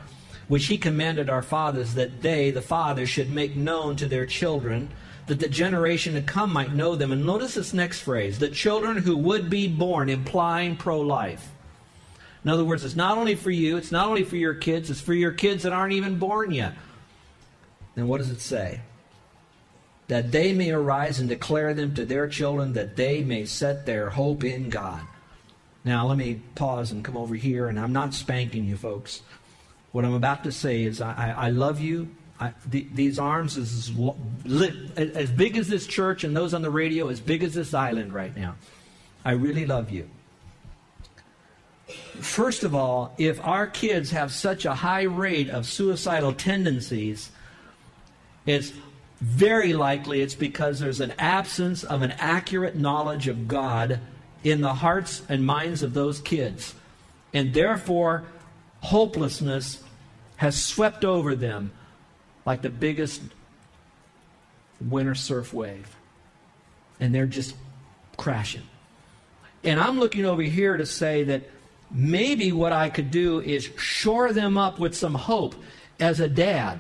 which 0.48 0.68
he 0.68 0.78
commanded 0.78 1.30
our 1.30 1.42
fathers 1.42 1.96
that 1.96 2.22
they, 2.22 2.52
the 2.52 2.62
fathers, 2.62 3.10
should 3.10 3.32
make 3.32 3.56
known 3.56 3.96
to 3.96 4.08
their 4.08 4.26
children, 4.26 4.90
that 5.26 5.40
the 5.40 5.50
generation 5.50 6.14
to 6.14 6.22
come 6.22 6.54
might 6.54 6.74
know 6.74 6.96
them. 6.96 7.12
And 7.12 7.26
notice 7.26 7.56
this 7.56 7.74
next 7.74 8.02
phrase 8.02 8.40
the 8.40 8.50
children 8.50 8.98
who 8.98 9.18
would 9.18 9.50
be 9.50 9.68
born, 9.68 10.10
implying 10.10 10.78
pro 10.78 11.02
life. 11.02 11.52
In 12.44 12.52
other 12.52 12.64
words, 12.64 12.86
it's 12.86 12.96
not 12.96 13.18
only 13.18 13.36
for 13.36 13.52
you, 13.52 13.78
it's 13.78 13.92
not 13.92 14.08
only 14.08 14.24
for 14.24 14.38
your 14.38 14.54
kids, 14.54 14.90
it's 14.90 15.02
for 15.02 15.14
your 15.14 15.32
kids 15.32 15.64
that 15.64 15.74
aren't 15.74 15.94
even 15.94 16.18
born 16.18 16.52
yet. 16.52 16.76
Then 17.96 18.08
what 18.08 18.20
does 18.20 18.30
it 18.30 18.40
say? 18.40 18.82
That 20.08 20.32
they 20.32 20.54
may 20.54 20.72
arise 20.72 21.20
and 21.20 21.28
declare 21.28 21.74
them 21.74 21.94
to 21.96 22.06
their 22.06 22.28
children, 22.28 22.74
that 22.74 22.96
they 22.96 23.24
may 23.24 23.46
set 23.46 23.86
their 23.86 24.10
hope 24.10 24.44
in 24.44 24.70
God. 24.70 25.02
Now, 25.84 26.08
let 26.08 26.18
me 26.18 26.42
pause 26.56 26.92
and 26.92 27.04
come 27.04 27.18
over 27.18 27.36
here, 27.36 27.68
and 27.68 27.80
I'm 27.80 27.94
not 27.94 28.14
spanking 28.14 28.66
you, 28.66 28.78
folks. 28.78 29.22
What 29.92 30.06
I'm 30.06 30.14
about 30.14 30.44
to 30.44 30.52
say 30.52 30.84
is, 30.84 31.02
I, 31.02 31.34
I 31.38 31.50
love 31.50 31.80
you. 31.80 32.10
I, 32.40 32.54
the, 32.66 32.86
these 32.94 33.20
arms 33.20 33.58
is 33.58 33.92
as, 34.46 35.16
as 35.16 35.32
big 35.32 35.58
as 35.58 35.68
this 35.68 35.88
church, 35.88 36.24
and 36.24 36.36
those 36.36 36.54
on 36.54 36.62
the 36.62 36.70
radio 36.70 37.08
as 37.10 37.20
big 37.20 37.44
as 37.44 37.54
this 37.54 37.74
island 37.74 38.14
right 38.14 38.36
now. 38.36 38.56
I 39.26 39.32
really 39.32 39.66
love 39.66 39.90
you. 39.92 40.10
First 42.20 42.64
of 42.64 42.76
all, 42.76 43.14
if 43.18 43.44
our 43.46 43.68
kids 43.68 44.12
have 44.12 44.32
such 44.32 44.66
a 44.66 44.74
high 44.74 45.04
rate 45.04 45.50
of 45.50 45.66
suicidal 45.66 46.34
tendencies, 46.34 47.32
it's 48.46 48.74
very 49.20 49.74
likely 49.74 50.22
it's 50.22 50.36
because 50.36 50.80
there's 50.80 51.02
an 51.02 51.14
absence 51.18 51.84
of 51.84 52.02
an 52.02 52.12
accurate 52.12 52.76
knowledge 52.76 53.28
of 53.28 53.48
God 53.48 54.00
in 54.44 54.62
the 54.62 54.76
hearts 54.76 55.24
and 55.28 55.46
minds 55.46 55.82
of 55.84 55.94
those 55.94 56.20
kids. 56.20 56.76
And 57.34 57.54
therefore, 57.54 58.26
hopelessness 58.82 59.84
has 60.38 60.62
swept 60.62 61.04
over 61.04 61.36
them 61.36 61.72
like 62.46 62.62
the 62.62 62.70
biggest 62.70 63.22
winter 64.80 65.16
surf 65.16 65.54
wave. 65.54 65.96
And 67.00 67.14
they're 67.14 67.26
just 67.26 67.56
crashing. 68.18 68.64
And 69.64 69.80
I'm 69.80 70.00
looking 70.00 70.26
over 70.26 70.44
here 70.44 70.78
to 70.78 70.86
say 70.86 71.24
that 71.26 71.44
maybe 71.90 72.52
what 72.52 72.72
I 72.72 72.90
could 72.90 73.12
do 73.12 73.42
is 73.42 73.70
shore 73.78 74.32
them 74.32 74.58
up 74.58 74.80
with 74.80 74.96
some 74.96 75.16
hope 75.16 75.56
as 76.00 76.20
a 76.20 76.28
dad 76.28 76.80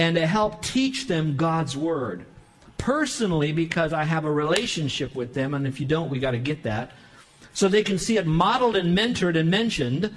and 0.00 0.16
to 0.16 0.26
help 0.26 0.62
teach 0.62 1.08
them 1.08 1.36
God's 1.36 1.76
Word. 1.76 2.24
Personally, 2.78 3.52
because 3.52 3.92
I 3.92 4.04
have 4.04 4.24
a 4.24 4.32
relationship 4.32 5.14
with 5.14 5.34
them, 5.34 5.52
and 5.52 5.66
if 5.66 5.78
you 5.78 5.84
don't, 5.84 6.08
we 6.08 6.18
got 6.18 6.30
to 6.30 6.38
get 6.38 6.62
that. 6.62 6.92
So 7.52 7.68
they 7.68 7.82
can 7.82 7.98
see 7.98 8.16
it 8.16 8.26
modeled 8.26 8.76
and 8.76 8.96
mentored 8.96 9.38
and 9.38 9.50
mentioned, 9.50 10.10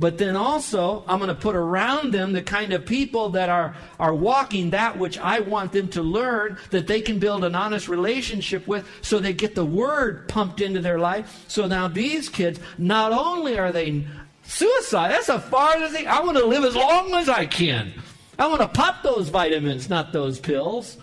But 0.00 0.16
then 0.16 0.34
also, 0.34 1.04
I'm 1.06 1.18
going 1.18 1.28
to 1.28 1.34
put 1.34 1.54
around 1.54 2.14
them 2.14 2.32
the 2.32 2.40
kind 2.40 2.72
of 2.72 2.86
people 2.86 3.28
that 3.30 3.50
are, 3.50 3.76
are 3.98 4.14
walking 4.14 4.70
that 4.70 4.98
which 4.98 5.18
I 5.18 5.40
want 5.40 5.72
them 5.72 5.88
to 5.88 6.02
learn, 6.02 6.56
that 6.70 6.86
they 6.86 7.02
can 7.02 7.18
build 7.18 7.44
an 7.44 7.54
honest 7.54 7.86
relationship 7.86 8.66
with, 8.66 8.88
so 9.02 9.18
they 9.18 9.34
get 9.34 9.54
the 9.54 9.64
word 9.64 10.26
pumped 10.26 10.62
into 10.62 10.80
their 10.80 10.98
life. 10.98 11.44
So 11.48 11.66
now 11.66 11.86
these 11.86 12.30
kids, 12.30 12.58
not 12.78 13.12
only 13.12 13.58
are 13.58 13.72
they 13.72 14.06
suicide, 14.42 15.10
that's 15.10 15.28
a 15.28 15.38
farthest 15.38 15.92
thing. 15.92 16.08
I 16.08 16.22
want 16.22 16.38
to 16.38 16.46
live 16.46 16.64
as 16.64 16.74
long 16.74 17.12
as 17.14 17.28
I 17.28 17.44
can. 17.44 17.92
I 18.40 18.46
want 18.46 18.62
to 18.62 18.68
pop 18.68 19.02
those 19.02 19.28
vitamins, 19.28 19.90
not 19.90 20.14
those 20.14 20.40
pills. 20.40 20.96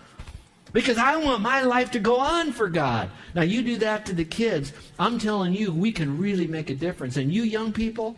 Because 0.74 0.98
I 0.98 1.15
want 1.17 1.41
my 1.41 1.62
life 1.62 1.91
to 1.91 2.00
go 2.00 2.20
on 2.20 2.51
for 2.51 2.67
God. 2.67 3.10
Now, 3.36 3.44
you 3.44 3.62
do 3.62 3.77
that 3.77 4.06
to 4.08 4.13
the 4.13 4.25
kids. 4.25 4.74
I'm 5.00 5.20
telling 5.20 5.53
you, 5.53 5.72
we 5.72 5.91
can 5.91 6.17
really 6.17 6.48
make 6.48 6.70
a 6.70 6.75
difference. 6.75 7.15
And 7.15 7.32
you 7.32 7.44
young 7.44 7.72
people, 7.72 8.17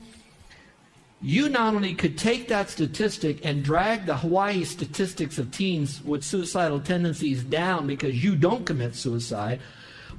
you 1.22 1.50
not 1.50 1.76
only 1.76 1.94
could 1.94 2.18
take 2.18 2.48
that 2.48 2.70
statistic 2.70 3.46
and 3.46 3.64
drag 3.64 4.06
the 4.06 4.16
Hawaii 4.16 4.64
statistics 4.64 5.38
of 5.38 5.52
teens 5.52 6.02
with 6.04 6.24
suicidal 6.24 6.80
tendencies 6.80 7.44
down 7.44 7.88
because 7.88 8.24
you 8.24 8.36
don't 8.38 8.66
commit 8.66 8.96
suicide, 8.96 9.60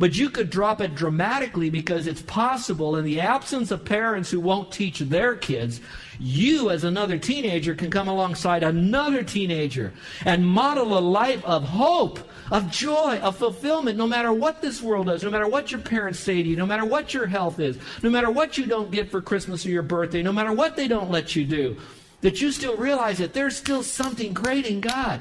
but 0.01 0.17
you 0.17 0.31
could 0.31 0.49
drop 0.49 0.81
it 0.81 0.95
dramatically 0.95 1.69
because 1.69 2.07
it's 2.07 2.23
possible 2.23 2.97
in 2.97 3.05
the 3.05 3.21
absence 3.21 3.71
of 3.71 3.85
parents 3.85 4.31
who 4.31 4.41
won't 4.41 4.73
teach 4.73 4.99
their 5.01 5.37
kids, 5.37 5.79
you 6.19 6.71
as 6.71 6.85
another 6.85 7.19
teenager 7.19 7.75
can 7.75 7.91
come 7.91 8.09
alongside 8.09 8.63
another 8.63 9.23
teenager 9.23 9.93
and 10.25 10.47
model 10.47 10.97
a 10.97 11.01
life 11.01 11.45
of 11.45 11.65
hope 11.65 12.19
of 12.51 12.71
joy, 12.71 13.19
of 13.19 13.37
fulfillment, 13.37 13.99
no 13.99 14.07
matter 14.07 14.33
what 14.33 14.63
this 14.63 14.81
world 14.81 15.07
does, 15.07 15.23
no 15.23 15.31
matter 15.31 15.47
what 15.47 15.71
your 15.71 15.83
parents 15.83 16.19
say 16.19 16.43
to 16.43 16.49
you, 16.49 16.57
no 16.57 16.67
matter 16.67 16.87
what 16.87 17.13
your 17.13 17.27
health 17.27 17.61
is, 17.61 17.79
no 18.03 18.09
matter 18.09 18.31
what 18.31 18.57
you 18.57 18.65
don't 18.65 18.91
get 18.91 19.11
for 19.11 19.21
Christmas 19.21 19.67
or 19.67 19.69
your 19.69 19.83
birthday, 19.83 20.23
no 20.23 20.33
matter 20.33 20.53
what 20.53 20.77
they 20.77 20.89
don't 20.89 21.11
let 21.11 21.37
you 21.37 21.45
do, 21.45 21.77
that 22.23 22.41
you 22.41 22.51
still 22.53 22.77
realize 22.79 23.19
that 23.19 23.35
there's 23.35 23.55
still 23.55 23.83
something 23.83 24.33
great 24.33 24.65
in 24.65 24.81
God. 24.81 25.21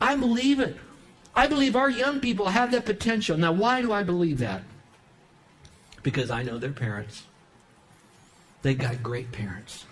I 0.00 0.14
believe 0.14 0.60
it. 0.60 0.76
I 1.34 1.46
believe 1.46 1.76
our 1.76 1.88
young 1.90 2.20
people 2.20 2.48
have 2.48 2.72
that 2.72 2.84
potential. 2.84 3.36
Now, 3.36 3.52
why 3.52 3.80
do 3.80 3.92
I 3.92 4.02
believe 4.02 4.38
that? 4.38 4.62
Because 6.02 6.30
I 6.30 6.42
know 6.42 6.58
their 6.58 6.72
parents. 6.72 7.24
They 8.62 8.74
got 8.74 9.02
great 9.02 9.32
parents. 9.32 9.86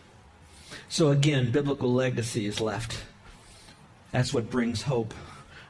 So, 0.89 1.11
again, 1.11 1.51
biblical 1.51 1.93
legacy 1.93 2.47
is 2.47 2.61
left. 2.61 3.03
That's 4.13 4.35
what 4.35 4.51
brings 4.51 4.83
hope. 4.83 5.15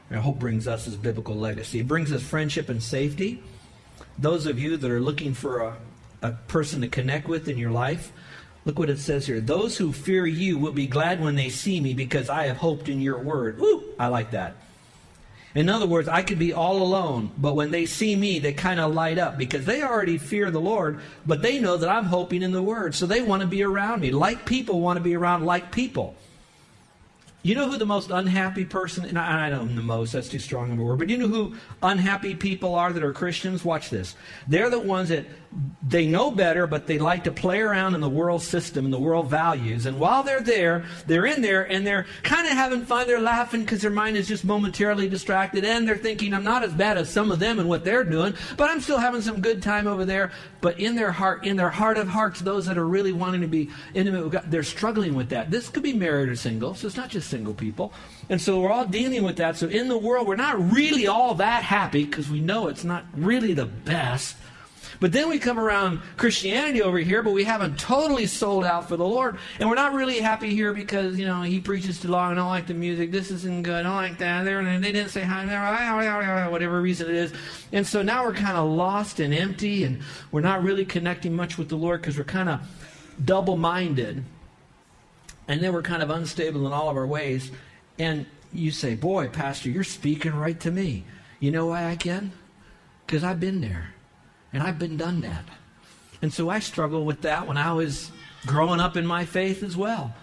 And 0.09 0.19
hope 0.19 0.39
brings 0.39 0.67
us 0.67 0.85
his 0.85 0.97
biblical 0.97 1.35
legacy. 1.35 1.79
It 1.79 1.87
brings 1.87 2.11
us 2.11 2.21
friendship 2.21 2.69
and 2.69 2.83
safety. 2.83 3.41
Those 4.17 4.45
of 4.45 4.59
you 4.59 4.77
that 4.77 4.91
are 4.91 4.99
looking 4.99 5.33
for 5.33 5.61
a, 5.61 5.77
a 6.21 6.31
person 6.31 6.81
to 6.81 6.87
connect 6.87 7.27
with 7.27 7.47
in 7.47 7.57
your 7.57 7.71
life, 7.71 8.11
look 8.65 8.77
what 8.77 8.89
it 8.89 8.99
says 8.99 9.25
here. 9.25 9.39
Those 9.39 9.77
who 9.77 9.93
fear 9.93 10.25
you 10.25 10.57
will 10.57 10.73
be 10.73 10.85
glad 10.85 11.21
when 11.21 11.35
they 11.35 11.49
see 11.49 11.79
me 11.79 11.93
because 11.93 12.29
I 12.29 12.47
have 12.47 12.57
hoped 12.57 12.89
in 12.89 12.99
your 12.99 13.19
word. 13.19 13.57
Woo! 13.57 13.85
I 13.97 14.07
like 14.07 14.31
that. 14.31 14.55
In 15.53 15.67
other 15.67 15.85
words, 15.85 16.07
I 16.07 16.21
could 16.21 16.39
be 16.39 16.53
all 16.53 16.81
alone, 16.81 17.31
but 17.37 17.55
when 17.55 17.71
they 17.71 17.85
see 17.85 18.15
me, 18.15 18.39
they 18.39 18.53
kind 18.53 18.79
of 18.79 18.93
light 18.93 19.17
up 19.17 19.37
because 19.37 19.65
they 19.65 19.83
already 19.83 20.17
fear 20.17 20.49
the 20.49 20.61
Lord, 20.61 20.99
but 21.25 21.41
they 21.41 21.59
know 21.59 21.75
that 21.77 21.89
I'm 21.89 22.05
hoping 22.05 22.41
in 22.41 22.51
the 22.51 22.63
Word. 22.63 22.95
So 22.95 23.05
they 23.05 23.21
want 23.21 23.41
to 23.41 23.47
be 23.47 23.63
around 23.63 24.01
me. 24.01 24.11
Like 24.11 24.45
people 24.45 24.79
want 24.79 24.97
to 24.97 25.03
be 25.03 25.15
around 25.15 25.45
like 25.45 25.71
people. 25.71 26.15
You 27.43 27.55
know 27.55 27.69
who 27.69 27.77
the 27.77 27.85
most 27.85 28.11
unhappy 28.11 28.65
person, 28.65 29.05
and 29.05 29.17
I, 29.17 29.49
don't 29.49 29.69
know 29.69 29.75
the 29.75 29.81
most, 29.81 30.11
that's 30.11 30.29
too 30.29 30.37
strong 30.37 30.71
of 30.71 30.77
a 30.77 30.83
word, 30.83 30.99
but 30.99 31.09
you 31.09 31.17
know 31.17 31.27
who 31.27 31.55
unhappy 31.81 32.35
people 32.35 32.75
are 32.75 32.93
that 32.93 33.03
are 33.03 33.13
Christians? 33.13 33.65
Watch 33.65 33.89
this. 33.89 34.15
They're 34.47 34.69
the 34.69 34.79
ones 34.79 35.09
that 35.09 35.25
they 35.85 36.07
know 36.07 36.31
better, 36.31 36.65
but 36.67 36.87
they 36.87 36.97
like 36.97 37.25
to 37.25 37.31
play 37.31 37.59
around 37.59 37.93
in 37.93 38.01
the 38.01 38.09
world 38.09 38.41
system 38.41 38.85
and 38.85 38.93
the 38.93 38.99
world 38.99 39.29
values. 39.29 39.85
And 39.85 39.99
while 39.99 40.23
they're 40.23 40.41
there, 40.41 40.85
they're 41.07 41.25
in 41.25 41.41
there 41.41 41.69
and 41.69 41.85
they're 41.85 42.05
kind 42.23 42.47
of 42.47 42.53
having 42.53 42.85
fun. 42.85 43.07
They're 43.07 43.19
laughing 43.19 43.61
because 43.61 43.81
their 43.81 43.91
mind 43.91 44.15
is 44.15 44.27
just 44.27 44.45
momentarily 44.45 45.09
distracted. 45.09 45.65
And 45.65 45.87
they're 45.87 45.97
thinking, 45.97 46.33
I'm 46.33 46.45
not 46.45 46.63
as 46.63 46.73
bad 46.73 46.97
as 46.97 47.09
some 47.09 47.31
of 47.31 47.39
them 47.39 47.59
and 47.59 47.67
what 47.67 47.83
they're 47.83 48.05
doing, 48.05 48.33
but 48.55 48.69
I'm 48.69 48.79
still 48.79 48.99
having 48.99 49.21
some 49.21 49.41
good 49.41 49.61
time 49.61 49.87
over 49.87 50.05
there. 50.05 50.31
But 50.61 50.79
in 50.79 50.95
their 50.95 51.11
heart, 51.11 51.45
in 51.45 51.57
their 51.57 51.69
heart 51.69 51.97
of 51.97 52.07
hearts, 52.07 52.39
those 52.39 52.65
that 52.67 52.77
are 52.77 52.87
really 52.87 53.11
wanting 53.11 53.41
to 53.41 53.47
be 53.47 53.69
intimate 53.93 54.23
with 54.23 54.31
God, 54.31 54.45
they're 54.47 54.63
struggling 54.63 55.15
with 55.15 55.29
that. 55.29 55.51
This 55.51 55.67
could 55.67 55.83
be 55.83 55.93
married 55.93 56.29
or 56.29 56.35
single, 56.35 56.75
so 56.75 56.87
it's 56.87 56.95
not 56.95 57.09
just 57.09 57.29
single 57.31 57.55
people. 57.55 57.91
And 58.29 58.39
so 58.39 58.59
we're 58.59 58.71
all 58.71 58.85
dealing 58.85 59.23
with 59.23 59.37
that. 59.37 59.57
So 59.57 59.67
in 59.67 59.87
the 59.87 59.97
world, 59.97 60.27
we're 60.27 60.35
not 60.35 60.71
really 60.71 61.07
all 61.07 61.33
that 61.35 61.63
happy 61.63 62.05
because 62.05 62.29
we 62.29 62.39
know 62.39 62.67
it's 62.67 62.83
not 62.83 63.05
really 63.15 63.53
the 63.53 63.65
best. 63.65 64.35
But 64.99 65.13
then 65.13 65.29
we 65.29 65.39
come 65.39 65.59
around 65.59 65.99
Christianity 66.17 66.83
over 66.83 66.99
here, 66.99 67.23
but 67.23 67.33
we 67.33 67.43
haven't 67.43 67.79
totally 67.79 68.27
sold 68.27 68.63
out 68.63 68.87
for 68.87 68.97
the 68.97 69.05
Lord. 69.05 69.39
And 69.59 69.67
we're 69.67 69.73
not 69.73 69.93
really 69.93 70.19
happy 70.19 70.53
here 70.53 70.73
because, 70.73 71.17
you 71.17 71.25
know, 71.25 71.41
he 71.41 71.59
preaches 71.59 71.99
too 71.99 72.09
long. 72.09 72.33
I 72.33 72.35
don't 72.35 72.49
like 72.49 72.67
the 72.67 72.75
music. 72.75 73.11
This 73.11 73.31
isn't 73.31 73.63
good. 73.63 73.79
I 73.79 73.83
don't 73.83 73.95
like 73.95 74.19
that. 74.19 74.43
They 74.43 74.91
didn't 74.91 75.09
say 75.09 75.23
hi, 75.23 76.47
whatever 76.49 76.79
reason 76.79 77.09
it 77.09 77.15
is. 77.15 77.33
And 77.71 77.87
so 77.87 78.03
now 78.03 78.23
we're 78.25 78.35
kind 78.35 78.57
of 78.57 78.69
lost 78.69 79.19
and 79.19 79.33
empty, 79.33 79.85
and 79.85 80.01
we're 80.31 80.41
not 80.41 80.61
really 80.61 80.85
connecting 80.85 81.35
much 81.35 81.57
with 81.57 81.69
the 81.69 81.77
Lord 81.77 82.01
because 82.01 82.15
we're 82.19 82.23
kind 82.23 82.49
of 82.49 82.59
double 83.25 83.57
minded. 83.57 84.23
And 85.51 85.61
then 85.61 85.73
we're 85.73 85.81
kind 85.81 86.01
of 86.01 86.09
unstable 86.09 86.65
in 86.65 86.71
all 86.71 86.87
of 86.87 86.95
our 86.95 87.05
ways. 87.05 87.51
And 87.99 88.25
you 88.53 88.71
say, 88.71 88.95
Boy, 88.95 89.27
Pastor, 89.27 89.69
you're 89.69 89.83
speaking 89.83 90.33
right 90.33 90.57
to 90.61 90.71
me. 90.71 91.03
You 91.41 91.51
know 91.51 91.65
why 91.65 91.89
I 91.89 91.97
can? 91.97 92.31
Because 93.05 93.25
I've 93.25 93.41
been 93.41 93.59
there. 93.59 93.93
And 94.53 94.63
I've 94.63 94.79
been 94.79 94.95
done 94.95 95.19
that. 95.21 95.43
And 96.21 96.33
so 96.33 96.49
I 96.49 96.59
struggled 96.59 97.05
with 97.05 97.23
that 97.23 97.47
when 97.47 97.57
I 97.57 97.73
was 97.73 98.11
growing 98.45 98.79
up 98.79 98.95
in 98.95 99.05
my 99.05 99.25
faith 99.25 99.61
as 99.61 99.75
well. 99.75 100.13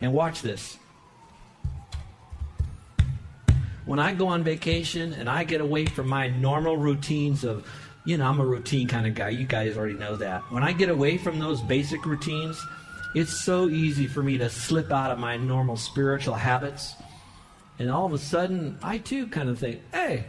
And 0.00 0.14
watch 0.14 0.40
this. 0.40 0.78
When 3.84 3.98
I 3.98 4.14
go 4.14 4.28
on 4.28 4.42
vacation 4.44 5.12
and 5.12 5.28
I 5.28 5.44
get 5.44 5.60
away 5.60 5.84
from 5.84 6.08
my 6.08 6.28
normal 6.28 6.78
routines 6.78 7.44
of, 7.44 7.68
you 8.06 8.16
know, 8.16 8.24
I'm 8.24 8.40
a 8.40 8.46
routine 8.46 8.88
kind 8.88 9.06
of 9.06 9.14
guy. 9.14 9.28
You 9.28 9.44
guys 9.44 9.76
already 9.76 9.98
know 9.98 10.16
that. 10.16 10.40
When 10.50 10.62
I 10.62 10.72
get 10.72 10.88
away 10.88 11.18
from 11.18 11.38
those 11.38 11.60
basic 11.60 12.06
routines, 12.06 12.58
it's 13.14 13.32
so 13.32 13.68
easy 13.68 14.06
for 14.06 14.22
me 14.22 14.38
to 14.38 14.50
slip 14.50 14.92
out 14.92 15.10
of 15.10 15.18
my 15.18 15.36
normal 15.36 15.76
spiritual 15.76 16.34
habits. 16.34 16.94
And 17.78 17.90
all 17.90 18.06
of 18.06 18.12
a 18.12 18.18
sudden, 18.18 18.78
I 18.82 18.98
too 18.98 19.26
kind 19.26 19.48
of 19.48 19.58
think, 19.58 19.80
hey, 19.92 20.26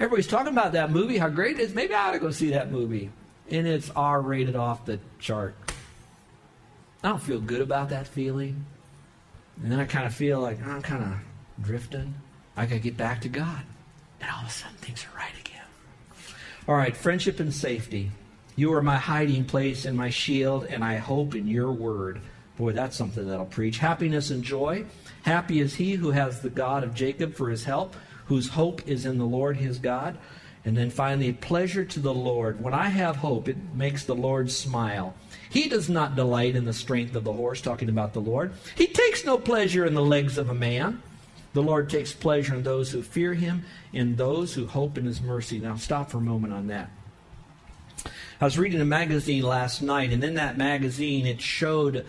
Everybody's 0.00 0.26
talking 0.26 0.50
about 0.52 0.72
that 0.72 0.90
movie, 0.90 1.18
how 1.18 1.28
great 1.28 1.60
it 1.60 1.62
is. 1.62 1.74
Maybe 1.74 1.92
I 1.92 2.08
ought 2.08 2.12
to 2.12 2.18
go 2.18 2.30
see 2.30 2.50
that 2.50 2.72
movie. 2.72 3.10
And 3.50 3.66
it's 3.66 3.90
R 3.90 4.22
rated 4.22 4.56
off 4.56 4.86
the 4.86 4.98
chart. 5.18 5.54
I 7.04 7.10
don't 7.10 7.20
feel 7.20 7.38
good 7.38 7.60
about 7.60 7.90
that 7.90 8.06
feeling. 8.06 8.64
And 9.62 9.70
then 9.70 9.78
I 9.78 9.84
kind 9.84 10.06
of 10.06 10.14
feel 10.14 10.40
like 10.40 10.66
I'm 10.66 10.80
kind 10.80 11.04
of 11.04 11.62
drifting. 11.62 12.14
I 12.56 12.64
got 12.64 12.76
to 12.76 12.80
get 12.80 12.96
back 12.96 13.20
to 13.22 13.28
God. 13.28 13.60
And 14.22 14.30
all 14.30 14.40
of 14.40 14.48
a 14.48 14.50
sudden, 14.50 14.76
things 14.78 15.04
are 15.04 15.18
right 15.18 15.38
again. 15.38 15.64
All 16.66 16.76
right, 16.76 16.96
friendship 16.96 17.38
and 17.38 17.52
safety. 17.52 18.10
You 18.60 18.74
are 18.74 18.82
my 18.82 18.98
hiding 18.98 19.46
place 19.46 19.86
and 19.86 19.96
my 19.96 20.10
shield, 20.10 20.66
and 20.66 20.84
I 20.84 20.96
hope 20.96 21.34
in 21.34 21.46
your 21.46 21.72
word. 21.72 22.20
Boy, 22.58 22.72
that's 22.72 22.94
something 22.94 23.26
that 23.26 23.38
I'll 23.38 23.46
preach. 23.46 23.78
Happiness 23.78 24.28
and 24.28 24.44
joy. 24.44 24.84
Happy 25.22 25.60
is 25.60 25.76
he 25.76 25.94
who 25.94 26.10
has 26.10 26.42
the 26.42 26.50
God 26.50 26.84
of 26.84 26.92
Jacob 26.92 27.34
for 27.34 27.48
his 27.48 27.64
help 27.64 27.96
whose 28.26 28.50
hope 28.50 28.86
is 28.86 29.06
in 29.06 29.16
the 29.16 29.24
Lord 29.24 29.56
his 29.56 29.78
God. 29.78 30.18
And 30.66 30.76
then 30.76 30.90
finally, 30.90 31.32
pleasure 31.32 31.86
to 31.86 32.00
the 32.00 32.12
Lord. 32.12 32.62
When 32.62 32.74
I 32.74 32.90
have 32.90 33.16
hope, 33.16 33.48
it 33.48 33.56
makes 33.74 34.04
the 34.04 34.14
Lord 34.14 34.50
smile. 34.50 35.14
He 35.48 35.70
does 35.70 35.88
not 35.88 36.14
delight 36.14 36.54
in 36.54 36.66
the 36.66 36.74
strength 36.74 37.16
of 37.16 37.24
the 37.24 37.32
horse, 37.32 37.62
talking 37.62 37.88
about 37.88 38.12
the 38.12 38.20
Lord. 38.20 38.52
He 38.74 38.88
takes 38.88 39.24
no 39.24 39.38
pleasure 39.38 39.86
in 39.86 39.94
the 39.94 40.02
legs 40.02 40.36
of 40.36 40.50
a 40.50 40.54
man. 40.54 41.02
The 41.54 41.62
Lord 41.62 41.88
takes 41.88 42.12
pleasure 42.12 42.56
in 42.56 42.62
those 42.62 42.90
who 42.90 43.00
fear 43.00 43.32
him, 43.32 43.64
in 43.94 44.16
those 44.16 44.52
who 44.52 44.66
hope 44.66 44.98
in 44.98 45.06
his 45.06 45.22
mercy. 45.22 45.58
Now, 45.60 45.76
stop 45.76 46.10
for 46.10 46.18
a 46.18 46.20
moment 46.20 46.52
on 46.52 46.66
that. 46.66 46.90
I 48.40 48.46
was 48.46 48.58
reading 48.58 48.80
a 48.80 48.86
magazine 48.86 49.42
last 49.42 49.82
night, 49.82 50.14
and 50.14 50.24
in 50.24 50.34
that 50.34 50.56
magazine, 50.56 51.26
it 51.26 51.42
showed 51.42 52.06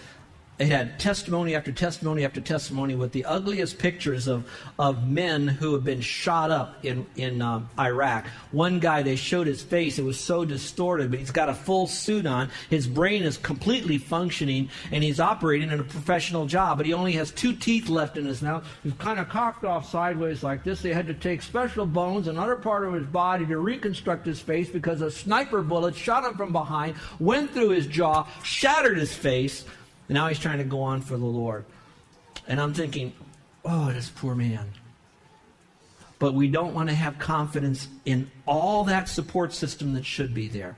it 0.61 0.67
had 0.67 0.99
testimony 0.99 1.55
after 1.55 1.71
testimony 1.71 2.23
after 2.23 2.39
testimony 2.39 2.93
with 2.93 3.11
the 3.13 3.25
ugliest 3.25 3.79
pictures 3.79 4.27
of, 4.27 4.47
of 4.77 5.07
men 5.07 5.47
who 5.47 5.73
have 5.73 5.83
been 5.83 6.01
shot 6.01 6.51
up 6.51 6.85
in, 6.85 7.03
in 7.15 7.41
um, 7.41 7.67
Iraq. 7.79 8.27
One 8.51 8.79
guy, 8.79 9.01
they 9.01 9.15
showed 9.15 9.47
his 9.47 9.63
face. 9.63 9.97
It 9.97 10.03
was 10.03 10.19
so 10.19 10.45
distorted, 10.45 11.09
but 11.09 11.19
he's 11.19 11.31
got 11.31 11.49
a 11.49 11.55
full 11.55 11.87
suit 11.87 12.27
on. 12.27 12.51
His 12.69 12.85
brain 12.85 13.23
is 13.23 13.37
completely 13.37 13.97
functioning, 13.97 14.69
and 14.91 15.03
he's 15.03 15.19
operating 15.19 15.71
in 15.71 15.79
a 15.79 15.83
professional 15.83 16.45
job, 16.45 16.77
but 16.77 16.85
he 16.85 16.93
only 16.93 17.13
has 17.13 17.31
two 17.31 17.53
teeth 17.53 17.89
left 17.89 18.15
in 18.15 18.25
his 18.25 18.43
mouth. 18.43 18.63
He's 18.83 18.93
kind 18.93 19.19
of 19.19 19.29
cocked 19.29 19.65
off 19.65 19.89
sideways 19.89 20.43
like 20.43 20.63
this. 20.63 20.83
They 20.83 20.93
had 20.93 21.07
to 21.07 21.15
take 21.15 21.41
special 21.41 21.87
bones, 21.87 22.27
another 22.27 22.55
part 22.55 22.85
of 22.85 22.93
his 22.93 23.07
body, 23.07 23.47
to 23.47 23.57
reconstruct 23.57 24.27
his 24.27 24.39
face 24.39 24.69
because 24.69 25.01
a 25.01 25.09
sniper 25.09 25.63
bullet 25.63 25.95
shot 25.95 26.23
him 26.23 26.37
from 26.37 26.51
behind, 26.51 26.97
went 27.19 27.49
through 27.49 27.69
his 27.69 27.87
jaw, 27.87 28.27
shattered 28.43 28.99
his 28.99 29.11
face. 29.11 29.65
And 30.11 30.17
now 30.17 30.27
he's 30.27 30.39
trying 30.39 30.57
to 30.57 30.65
go 30.65 30.81
on 30.81 30.99
for 30.99 31.15
the 31.15 31.23
Lord. 31.23 31.63
And 32.45 32.59
I'm 32.59 32.73
thinking, 32.73 33.13
oh, 33.63 33.93
this 33.93 34.09
poor 34.09 34.35
man. 34.35 34.73
But 36.19 36.33
we 36.33 36.49
don't 36.49 36.73
want 36.73 36.89
to 36.89 36.95
have 36.95 37.17
confidence 37.17 37.87
in 38.03 38.29
all 38.45 38.83
that 38.83 39.07
support 39.07 39.53
system 39.53 39.93
that 39.93 40.03
should 40.03 40.33
be 40.33 40.49
there. 40.49 40.75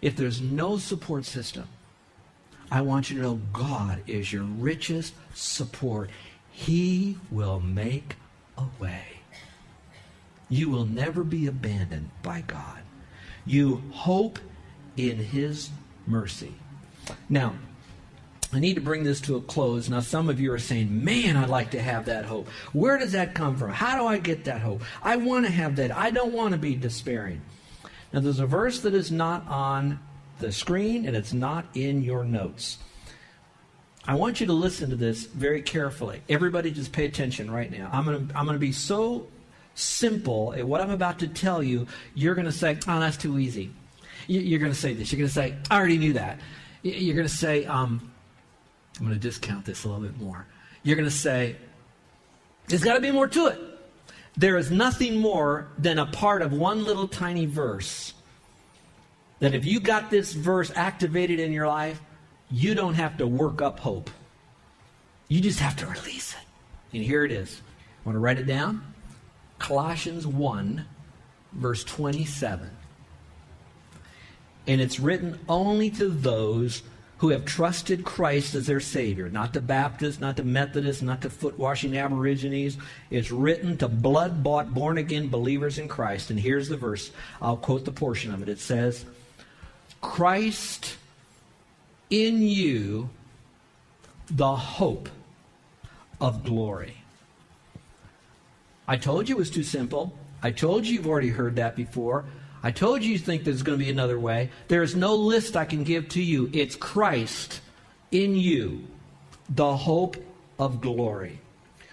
If 0.00 0.14
there's 0.14 0.40
no 0.40 0.78
support 0.78 1.24
system, 1.24 1.66
I 2.70 2.82
want 2.82 3.10
you 3.10 3.16
to 3.16 3.22
know 3.22 3.40
God 3.52 4.04
is 4.06 4.32
your 4.32 4.44
richest 4.44 5.14
support. 5.34 6.08
He 6.52 7.18
will 7.28 7.58
make 7.58 8.14
a 8.56 8.66
way. 8.78 9.02
You 10.48 10.70
will 10.70 10.86
never 10.86 11.24
be 11.24 11.48
abandoned 11.48 12.10
by 12.22 12.42
God. 12.42 12.82
You 13.44 13.82
hope 13.90 14.38
in 14.96 15.16
His 15.16 15.70
mercy. 16.06 16.54
Now, 17.28 17.56
I 18.52 18.60
need 18.60 18.74
to 18.74 18.80
bring 18.80 19.02
this 19.02 19.20
to 19.22 19.36
a 19.36 19.40
close. 19.40 19.88
Now, 19.88 20.00
some 20.00 20.28
of 20.28 20.40
you 20.40 20.52
are 20.52 20.58
saying, 20.58 21.04
Man, 21.04 21.36
I'd 21.36 21.48
like 21.48 21.72
to 21.72 21.82
have 21.82 22.06
that 22.06 22.24
hope. 22.24 22.48
Where 22.72 22.98
does 22.98 23.12
that 23.12 23.34
come 23.34 23.56
from? 23.56 23.70
How 23.70 23.98
do 23.98 24.06
I 24.06 24.18
get 24.18 24.44
that 24.44 24.60
hope? 24.60 24.82
I 25.02 25.16
want 25.16 25.46
to 25.46 25.52
have 25.52 25.76
that. 25.76 25.94
I 25.96 26.10
don't 26.10 26.32
want 26.32 26.52
to 26.52 26.58
be 26.58 26.74
despairing. 26.74 27.42
Now, 28.12 28.20
there's 28.20 28.38
a 28.38 28.46
verse 28.46 28.80
that 28.80 28.94
is 28.94 29.10
not 29.10 29.46
on 29.48 29.98
the 30.38 30.52
screen 30.52 31.06
and 31.06 31.16
it's 31.16 31.32
not 31.32 31.66
in 31.74 32.02
your 32.02 32.24
notes. 32.24 32.78
I 34.06 34.14
want 34.14 34.40
you 34.40 34.46
to 34.46 34.52
listen 34.52 34.90
to 34.90 34.96
this 34.96 35.24
very 35.24 35.62
carefully. 35.62 36.22
Everybody 36.28 36.70
just 36.70 36.92
pay 36.92 37.06
attention 37.06 37.50
right 37.50 37.70
now. 37.70 37.90
I'm 37.92 38.04
going 38.04 38.28
to 38.28 38.38
I'm 38.38 38.46
to 38.46 38.58
be 38.58 38.72
so 38.72 39.26
simple 39.74 40.54
at 40.54 40.66
what 40.66 40.80
I'm 40.80 40.90
about 40.90 41.18
to 41.18 41.28
tell 41.28 41.62
you, 41.62 41.88
you're 42.14 42.36
going 42.36 42.46
to 42.46 42.52
say, 42.52 42.78
"Oh, 42.86 43.00
that's 43.00 43.16
too 43.16 43.38
easy." 43.38 43.72
You're 44.28 44.60
going 44.60 44.72
to 44.72 44.78
say 44.78 44.94
this. 44.94 45.12
You're 45.12 45.18
going 45.18 45.28
to 45.28 45.34
say, 45.34 45.56
"I 45.70 45.76
already 45.76 45.98
knew 45.98 46.12
that." 46.12 46.38
You're 46.82 47.16
going 47.16 47.26
to 47.26 47.34
say, 47.34 47.64
um, 47.64 48.12
"I'm 48.98 49.06
going 49.06 49.18
to 49.18 49.20
discount 49.20 49.64
this 49.64 49.84
a 49.84 49.88
little 49.88 50.02
bit 50.02 50.18
more." 50.20 50.46
You're 50.82 50.96
going 50.96 51.08
to 51.08 51.14
say, 51.14 51.56
"There's 52.68 52.84
got 52.84 52.94
to 52.94 53.00
be 53.00 53.10
more 53.10 53.28
to 53.28 53.46
it." 53.46 53.60
There 54.36 54.58
is 54.58 54.70
nothing 54.70 55.16
more 55.16 55.68
than 55.78 55.98
a 55.98 56.06
part 56.06 56.42
of 56.42 56.52
one 56.52 56.84
little 56.84 57.08
tiny 57.08 57.46
verse 57.46 58.12
that 59.38 59.54
if 59.54 59.64
you 59.64 59.80
got 59.80 60.10
this 60.10 60.32
verse 60.32 60.70
activated 60.74 61.40
in 61.40 61.52
your 61.52 61.66
life, 61.66 62.00
you 62.50 62.74
don't 62.74 62.94
have 62.94 63.16
to 63.18 63.26
work 63.26 63.62
up 63.62 63.80
hope. 63.80 64.10
You 65.28 65.40
just 65.40 65.60
have 65.60 65.76
to 65.76 65.86
release 65.86 66.34
it. 66.34 66.96
And 66.96 67.04
here 67.04 67.24
it 67.24 67.32
is. 67.32 67.60
Want 68.04 68.14
to 68.14 68.20
write 68.20 68.38
it 68.38 68.46
down? 68.46 68.94
Colossians 69.58 70.26
1, 70.26 70.84
verse 71.52 71.82
27. 71.84 72.70
And 74.68 74.80
it's 74.80 75.00
written 75.00 75.38
only 75.48 75.90
to 75.90 76.08
those 76.08 76.82
who 77.18 77.30
have 77.30 77.44
trusted 77.44 78.04
Christ 78.04 78.54
as 78.54 78.66
their 78.66 78.80
Savior, 78.80 79.30
not 79.30 79.54
the 79.54 79.60
Baptists, 79.60 80.20
not 80.20 80.36
the 80.36 80.44
Methodists, 80.44 81.02
not 81.02 81.22
the 81.22 81.30
foot 81.30 81.58
washing 81.58 81.96
Aborigines. 81.96 82.76
It's 83.10 83.30
written 83.30 83.78
to 83.78 83.88
blood 83.88 84.42
bought, 84.42 84.74
born 84.74 84.98
again 84.98 85.28
believers 85.28 85.78
in 85.78 85.88
Christ. 85.88 86.30
And 86.30 86.38
here's 86.38 86.68
the 86.68 86.76
verse. 86.76 87.10
I'll 87.40 87.56
quote 87.56 87.86
the 87.86 87.92
portion 87.92 88.34
of 88.34 88.42
it. 88.42 88.48
It 88.50 88.58
says, 88.58 89.06
Christ 90.02 90.96
in 92.10 92.42
you, 92.42 93.08
the 94.30 94.54
hope 94.54 95.08
of 96.20 96.44
glory. 96.44 96.98
I 98.86 98.96
told 98.96 99.28
you 99.28 99.36
it 99.36 99.38
was 99.38 99.50
too 99.50 99.62
simple. 99.62 100.16
I 100.42 100.50
told 100.50 100.86
you 100.86 100.94
you've 100.94 101.08
already 101.08 101.30
heard 101.30 101.56
that 101.56 101.76
before. 101.76 102.26
I 102.66 102.72
told 102.72 103.04
you 103.04 103.12
you 103.12 103.18
think 103.18 103.44
there's 103.44 103.62
going 103.62 103.78
to 103.78 103.84
be 103.84 103.92
another 103.92 104.18
way. 104.18 104.50
There 104.66 104.82
is 104.82 104.96
no 104.96 105.14
list 105.14 105.56
I 105.56 105.64
can 105.64 105.84
give 105.84 106.08
to 106.08 106.20
you. 106.20 106.50
It's 106.52 106.74
Christ 106.74 107.60
in 108.10 108.34
you, 108.34 108.82
the 109.48 109.76
hope 109.76 110.16
of 110.58 110.80
glory. 110.80 111.38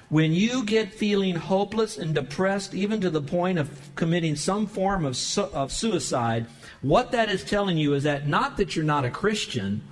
When 0.09 0.33
you 0.33 0.63
get 0.63 0.91
feeling 0.91 1.35
hopeless 1.35 1.99
and 1.99 2.15
depressed, 2.15 2.73
even 2.73 3.01
to 3.01 3.11
the 3.11 3.21
point 3.21 3.59
of 3.59 3.69
committing 3.93 4.35
some 4.35 4.65
form 4.65 5.05
of, 5.05 5.15
su- 5.15 5.43
of 5.53 5.71
suicide, 5.71 6.47
what 6.81 7.11
that 7.11 7.29
is 7.29 7.43
telling 7.43 7.77
you 7.77 7.93
is 7.93 8.01
that 8.01 8.27
not 8.27 8.57
that 8.57 8.75
you're 8.75 8.83
not 8.83 9.05
a 9.05 9.11
Christian, 9.11 9.83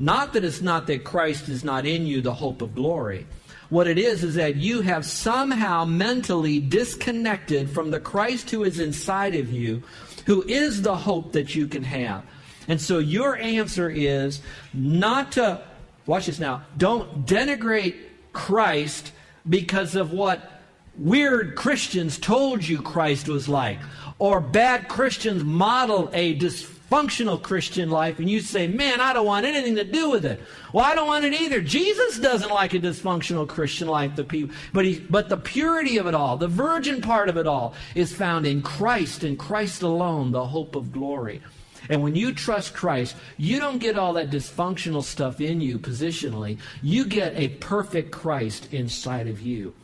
not 0.00 0.32
that 0.32 0.42
it's 0.42 0.60
not 0.60 0.88
that 0.88 1.04
Christ 1.04 1.48
is 1.48 1.62
not 1.62 1.86
in 1.86 2.04
you, 2.04 2.20
the 2.20 2.34
hope 2.34 2.62
of 2.62 2.74
glory. 2.74 3.28
What 3.68 3.86
it 3.86 3.96
is 3.96 4.24
is 4.24 4.34
that 4.34 4.56
you 4.56 4.80
have 4.80 5.06
somehow 5.06 5.84
mentally 5.84 6.58
disconnected 6.58 7.70
from 7.70 7.92
the 7.92 8.00
Christ 8.00 8.50
who 8.50 8.64
is 8.64 8.80
inside 8.80 9.36
of 9.36 9.52
you, 9.52 9.84
who 10.26 10.42
is 10.42 10.82
the 10.82 10.96
hope 10.96 11.32
that 11.32 11.54
you 11.54 11.66
can 11.66 11.82
have. 11.82 12.24
And 12.68 12.80
so 12.80 12.98
your 12.98 13.36
answer 13.36 13.88
is 13.88 14.42
not 14.74 15.32
to, 15.32 15.62
watch 16.04 16.26
this 16.26 16.38
now, 16.38 16.62
don't 16.76 17.26
denigrate 17.26 17.96
Christ 18.32 19.12
because 19.48 19.94
of 19.94 20.12
what 20.12 20.52
weird 20.98 21.54
Christians 21.54 22.18
told 22.18 22.66
you 22.66 22.82
Christ 22.82 23.28
was 23.28 23.48
like, 23.48 23.78
or 24.18 24.40
bad 24.40 24.88
Christians 24.88 25.44
modeled 25.44 26.10
a 26.12 26.36
dysfunctional 26.38 26.75
Christian 26.88 27.90
life, 27.90 28.18
and 28.18 28.30
you 28.30 28.40
say, 28.40 28.66
Man, 28.66 29.00
I 29.00 29.12
don't 29.12 29.26
want 29.26 29.46
anything 29.46 29.76
to 29.76 29.84
do 29.84 30.10
with 30.10 30.24
it. 30.24 30.40
Well, 30.72 30.84
I 30.84 30.94
don't 30.94 31.06
want 31.06 31.24
it 31.24 31.40
either. 31.40 31.60
Jesus 31.60 32.18
doesn't 32.18 32.50
like 32.50 32.74
a 32.74 32.78
dysfunctional 32.78 33.48
Christian 33.48 33.88
life, 33.88 34.16
the 34.16 34.24
people, 34.24 34.54
but, 34.72 34.84
he, 34.84 35.00
but 35.00 35.28
the 35.28 35.36
purity 35.36 35.98
of 35.98 36.06
it 36.06 36.14
all, 36.14 36.36
the 36.36 36.48
virgin 36.48 37.00
part 37.00 37.28
of 37.28 37.36
it 37.36 37.46
all, 37.46 37.74
is 37.94 38.12
found 38.12 38.46
in 38.46 38.62
Christ 38.62 39.24
and 39.24 39.38
Christ 39.38 39.82
alone, 39.82 40.32
the 40.32 40.46
hope 40.46 40.76
of 40.76 40.92
glory. 40.92 41.42
And 41.88 42.02
when 42.02 42.14
you 42.14 42.32
trust 42.32 42.74
Christ, 42.74 43.16
you 43.36 43.60
don't 43.60 43.78
get 43.78 43.98
all 43.98 44.14
that 44.14 44.30
dysfunctional 44.30 45.02
stuff 45.02 45.40
in 45.40 45.60
you 45.60 45.78
positionally. 45.78 46.58
You 46.82 47.04
get 47.04 47.34
a 47.36 47.48
perfect 47.48 48.10
Christ 48.10 48.72
inside 48.72 49.28
of 49.28 49.40
you. 49.40 49.74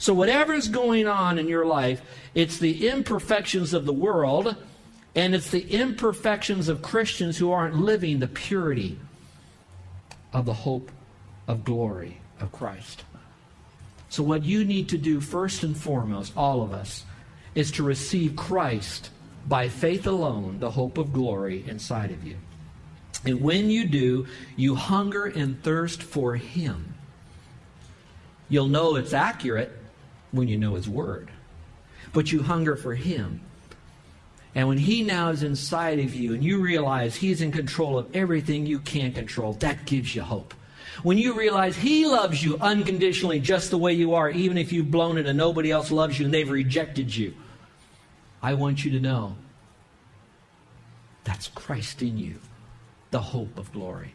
So, 0.00 0.14
whatever's 0.14 0.68
going 0.68 1.08
on 1.08 1.40
in 1.40 1.48
your 1.48 1.66
life, 1.66 2.00
it's 2.34 2.58
the 2.58 2.88
imperfections 2.88 3.74
of 3.74 3.84
the 3.84 3.92
world 3.92 4.56
and 5.18 5.34
it's 5.34 5.50
the 5.50 5.68
imperfections 5.72 6.68
of 6.68 6.80
Christians 6.80 7.36
who 7.36 7.50
aren't 7.50 7.74
living 7.74 8.20
the 8.20 8.28
purity 8.28 9.00
of 10.32 10.44
the 10.44 10.54
hope 10.54 10.92
of 11.48 11.64
glory 11.64 12.18
of 12.38 12.52
Christ. 12.52 13.02
So, 14.10 14.22
what 14.22 14.44
you 14.44 14.64
need 14.64 14.88
to 14.90 14.96
do 14.96 15.20
first 15.20 15.64
and 15.64 15.76
foremost, 15.76 16.32
all 16.36 16.62
of 16.62 16.72
us, 16.72 17.04
is 17.56 17.72
to 17.72 17.82
receive 17.82 18.36
Christ 18.36 19.10
by 19.48 19.68
faith 19.68 20.06
alone, 20.06 20.60
the 20.60 20.70
hope 20.70 20.98
of 20.98 21.12
glory 21.12 21.64
inside 21.66 22.12
of 22.12 22.22
you. 22.22 22.36
And 23.24 23.40
when 23.40 23.70
you 23.70 23.88
do, 23.88 24.28
you 24.54 24.76
hunger 24.76 25.24
and 25.24 25.60
thirst 25.64 26.00
for 26.00 26.36
Him. 26.36 26.94
You'll 28.48 28.68
know 28.68 28.94
it's 28.94 29.12
accurate 29.12 29.72
when 30.30 30.46
you 30.46 30.58
know 30.58 30.76
His 30.76 30.88
Word. 30.88 31.28
But 32.12 32.30
you 32.30 32.44
hunger 32.44 32.76
for 32.76 32.94
Him. 32.94 33.40
And 34.54 34.68
when 34.68 34.78
He 34.78 35.02
now 35.02 35.30
is 35.30 35.42
inside 35.42 35.98
of 35.98 36.14
you 36.14 36.34
and 36.34 36.42
you 36.42 36.60
realize 36.60 37.16
He's 37.16 37.40
in 37.40 37.52
control 37.52 37.98
of 37.98 38.14
everything 38.14 38.66
you 38.66 38.78
can't 38.78 39.14
control, 39.14 39.52
that 39.54 39.84
gives 39.84 40.14
you 40.14 40.22
hope. 40.22 40.54
When 41.02 41.18
you 41.18 41.34
realize 41.34 41.76
He 41.76 42.06
loves 42.06 42.42
you 42.42 42.56
unconditionally 42.60 43.40
just 43.40 43.70
the 43.70 43.78
way 43.78 43.92
you 43.92 44.14
are, 44.14 44.30
even 44.30 44.58
if 44.58 44.72
you've 44.72 44.90
blown 44.90 45.18
it 45.18 45.26
and 45.26 45.38
nobody 45.38 45.70
else 45.70 45.90
loves 45.90 46.18
you 46.18 46.24
and 46.24 46.34
they've 46.34 46.50
rejected 46.50 47.14
you, 47.14 47.34
I 48.42 48.54
want 48.54 48.84
you 48.84 48.92
to 48.92 49.00
know 49.00 49.36
that's 51.24 51.48
Christ 51.48 52.02
in 52.02 52.16
you, 52.16 52.38
the 53.10 53.20
hope 53.20 53.58
of 53.58 53.72
glory. 53.72 54.14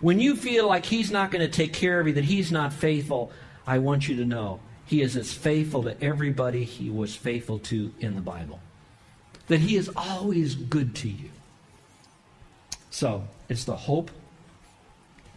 When 0.00 0.20
you 0.20 0.36
feel 0.36 0.68
like 0.68 0.86
He's 0.86 1.10
not 1.10 1.30
going 1.30 1.44
to 1.44 1.50
take 1.50 1.72
care 1.72 2.00
of 2.00 2.06
you, 2.06 2.12
that 2.14 2.24
He's 2.24 2.52
not 2.52 2.72
faithful, 2.72 3.32
I 3.66 3.78
want 3.78 4.08
you 4.08 4.16
to 4.16 4.24
know 4.24 4.60
He 4.84 5.02
is 5.02 5.16
as 5.16 5.32
faithful 5.32 5.82
to 5.84 6.02
everybody 6.02 6.64
He 6.64 6.88
was 6.88 7.16
faithful 7.16 7.58
to 7.60 7.92
in 7.98 8.14
the 8.14 8.20
Bible. 8.20 8.60
That 9.48 9.60
He 9.60 9.76
is 9.76 9.90
always 9.96 10.54
good 10.54 10.94
to 10.96 11.08
you. 11.08 11.30
So, 12.90 13.24
it's 13.48 13.64
the 13.64 13.76
hope 13.76 14.10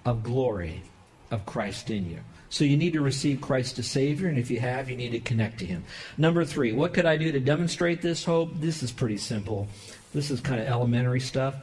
of 0.05 0.23
glory 0.23 0.83
of 1.31 1.45
Christ 1.45 1.89
in 1.89 2.09
you. 2.09 2.19
So 2.49 2.63
you 2.63 2.77
need 2.77 2.93
to 2.93 3.01
receive 3.01 3.41
Christ 3.41 3.77
as 3.77 3.87
Savior, 3.87 4.27
and 4.27 4.37
if 4.39 4.49
you 4.49 4.59
have, 4.59 4.89
you 4.89 4.97
need 4.97 5.11
to 5.11 5.19
connect 5.19 5.59
to 5.59 5.65
Him. 5.65 5.83
Number 6.17 6.43
three, 6.43 6.71
what 6.71 6.93
could 6.93 7.05
I 7.05 7.15
do 7.15 7.31
to 7.31 7.39
demonstrate 7.39 8.01
this 8.01 8.25
hope? 8.25 8.51
This 8.55 8.81
is 8.81 8.91
pretty 8.91 9.17
simple. 9.17 9.67
This 10.13 10.31
is 10.31 10.41
kind 10.41 10.59
of 10.59 10.67
elementary 10.67 11.19
stuff. 11.19 11.55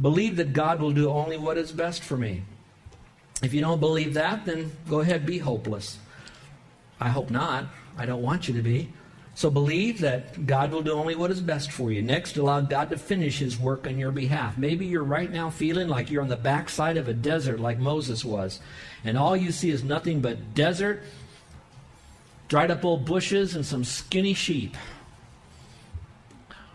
Believe 0.00 0.36
that 0.36 0.52
God 0.52 0.80
will 0.80 0.90
do 0.90 1.08
only 1.08 1.36
what 1.36 1.56
is 1.56 1.70
best 1.70 2.02
for 2.02 2.16
me. 2.16 2.42
If 3.42 3.54
you 3.54 3.60
don't 3.60 3.78
believe 3.78 4.14
that, 4.14 4.44
then 4.44 4.72
go 4.88 5.00
ahead, 5.00 5.24
be 5.24 5.38
hopeless. 5.38 5.98
I 7.00 7.10
hope 7.10 7.30
not. 7.30 7.66
I 7.96 8.06
don't 8.06 8.22
want 8.22 8.48
you 8.48 8.54
to 8.54 8.62
be. 8.62 8.92
So 9.36 9.50
believe 9.50 10.00
that 10.00 10.46
God 10.46 10.70
will 10.70 10.82
do 10.82 10.92
only 10.92 11.16
what 11.16 11.32
is 11.32 11.40
best 11.40 11.72
for 11.72 11.90
you. 11.90 12.02
Next, 12.02 12.36
allow 12.36 12.60
God 12.60 12.90
to 12.90 12.96
finish 12.96 13.38
his 13.38 13.58
work 13.58 13.86
on 13.86 13.98
your 13.98 14.12
behalf. 14.12 14.56
Maybe 14.56 14.86
you're 14.86 15.02
right 15.02 15.30
now 15.30 15.50
feeling 15.50 15.88
like 15.88 16.10
you're 16.10 16.22
on 16.22 16.28
the 16.28 16.36
backside 16.36 16.96
of 16.96 17.08
a 17.08 17.14
desert 17.14 17.58
like 17.58 17.78
Moses 17.80 18.24
was, 18.24 18.60
and 19.04 19.18
all 19.18 19.36
you 19.36 19.50
see 19.50 19.70
is 19.70 19.82
nothing 19.82 20.20
but 20.20 20.54
desert, 20.54 21.02
dried 22.46 22.70
up 22.70 22.84
old 22.84 23.04
bushes, 23.04 23.56
and 23.56 23.66
some 23.66 23.82
skinny 23.82 24.34
sheep. 24.34 24.76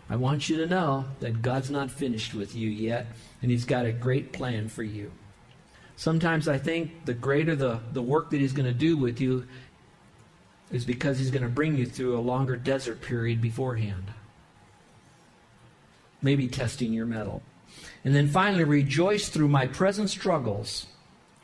I 0.10 0.18
want 0.18 0.50
you 0.50 0.58
to 0.58 0.68
know 0.68 1.06
that 1.22 1.42
God's 1.42 1.72
not 1.72 1.92
finished 1.92 2.34
with 2.34 2.56
you 2.56 2.68
yet, 2.68 3.08
and 3.42 3.52
he's 3.52 3.64
got 3.64 3.86
a 3.86 3.94
great 3.94 4.34
plan 4.34 4.68
for 4.68 4.84
you. 4.84 5.12
Sometimes 5.96 6.48
I 6.48 6.58
think 6.58 7.06
the 7.06 7.14
greater 7.14 7.56
the, 7.56 7.80
the 7.94 8.02
work 8.02 8.32
that 8.32 8.40
he's 8.40 8.54
going 8.54 8.66
to 8.66 8.74
do 8.74 8.98
with 8.98 9.22
you, 9.22 9.46
is 10.72 10.86
because 10.86 11.18
he's 11.18 11.32
going 11.32 11.44
to 11.44 11.50
bring 11.50 11.76
you 11.76 11.86
through 11.86 12.18
a 12.18 12.22
longer 12.22 12.56
desert 12.56 13.02
period 13.02 13.42
beforehand. 13.42 14.06
Maybe 16.22 16.48
testing 16.48 16.94
your 16.94 17.06
mettle. 17.06 17.42
And 18.04 18.16
then 18.16 18.28
finally, 18.28 18.64
rejoice 18.64 19.30
through 19.30 19.48
my 19.48 19.68
present 19.68 20.10
struggles. 20.10 20.86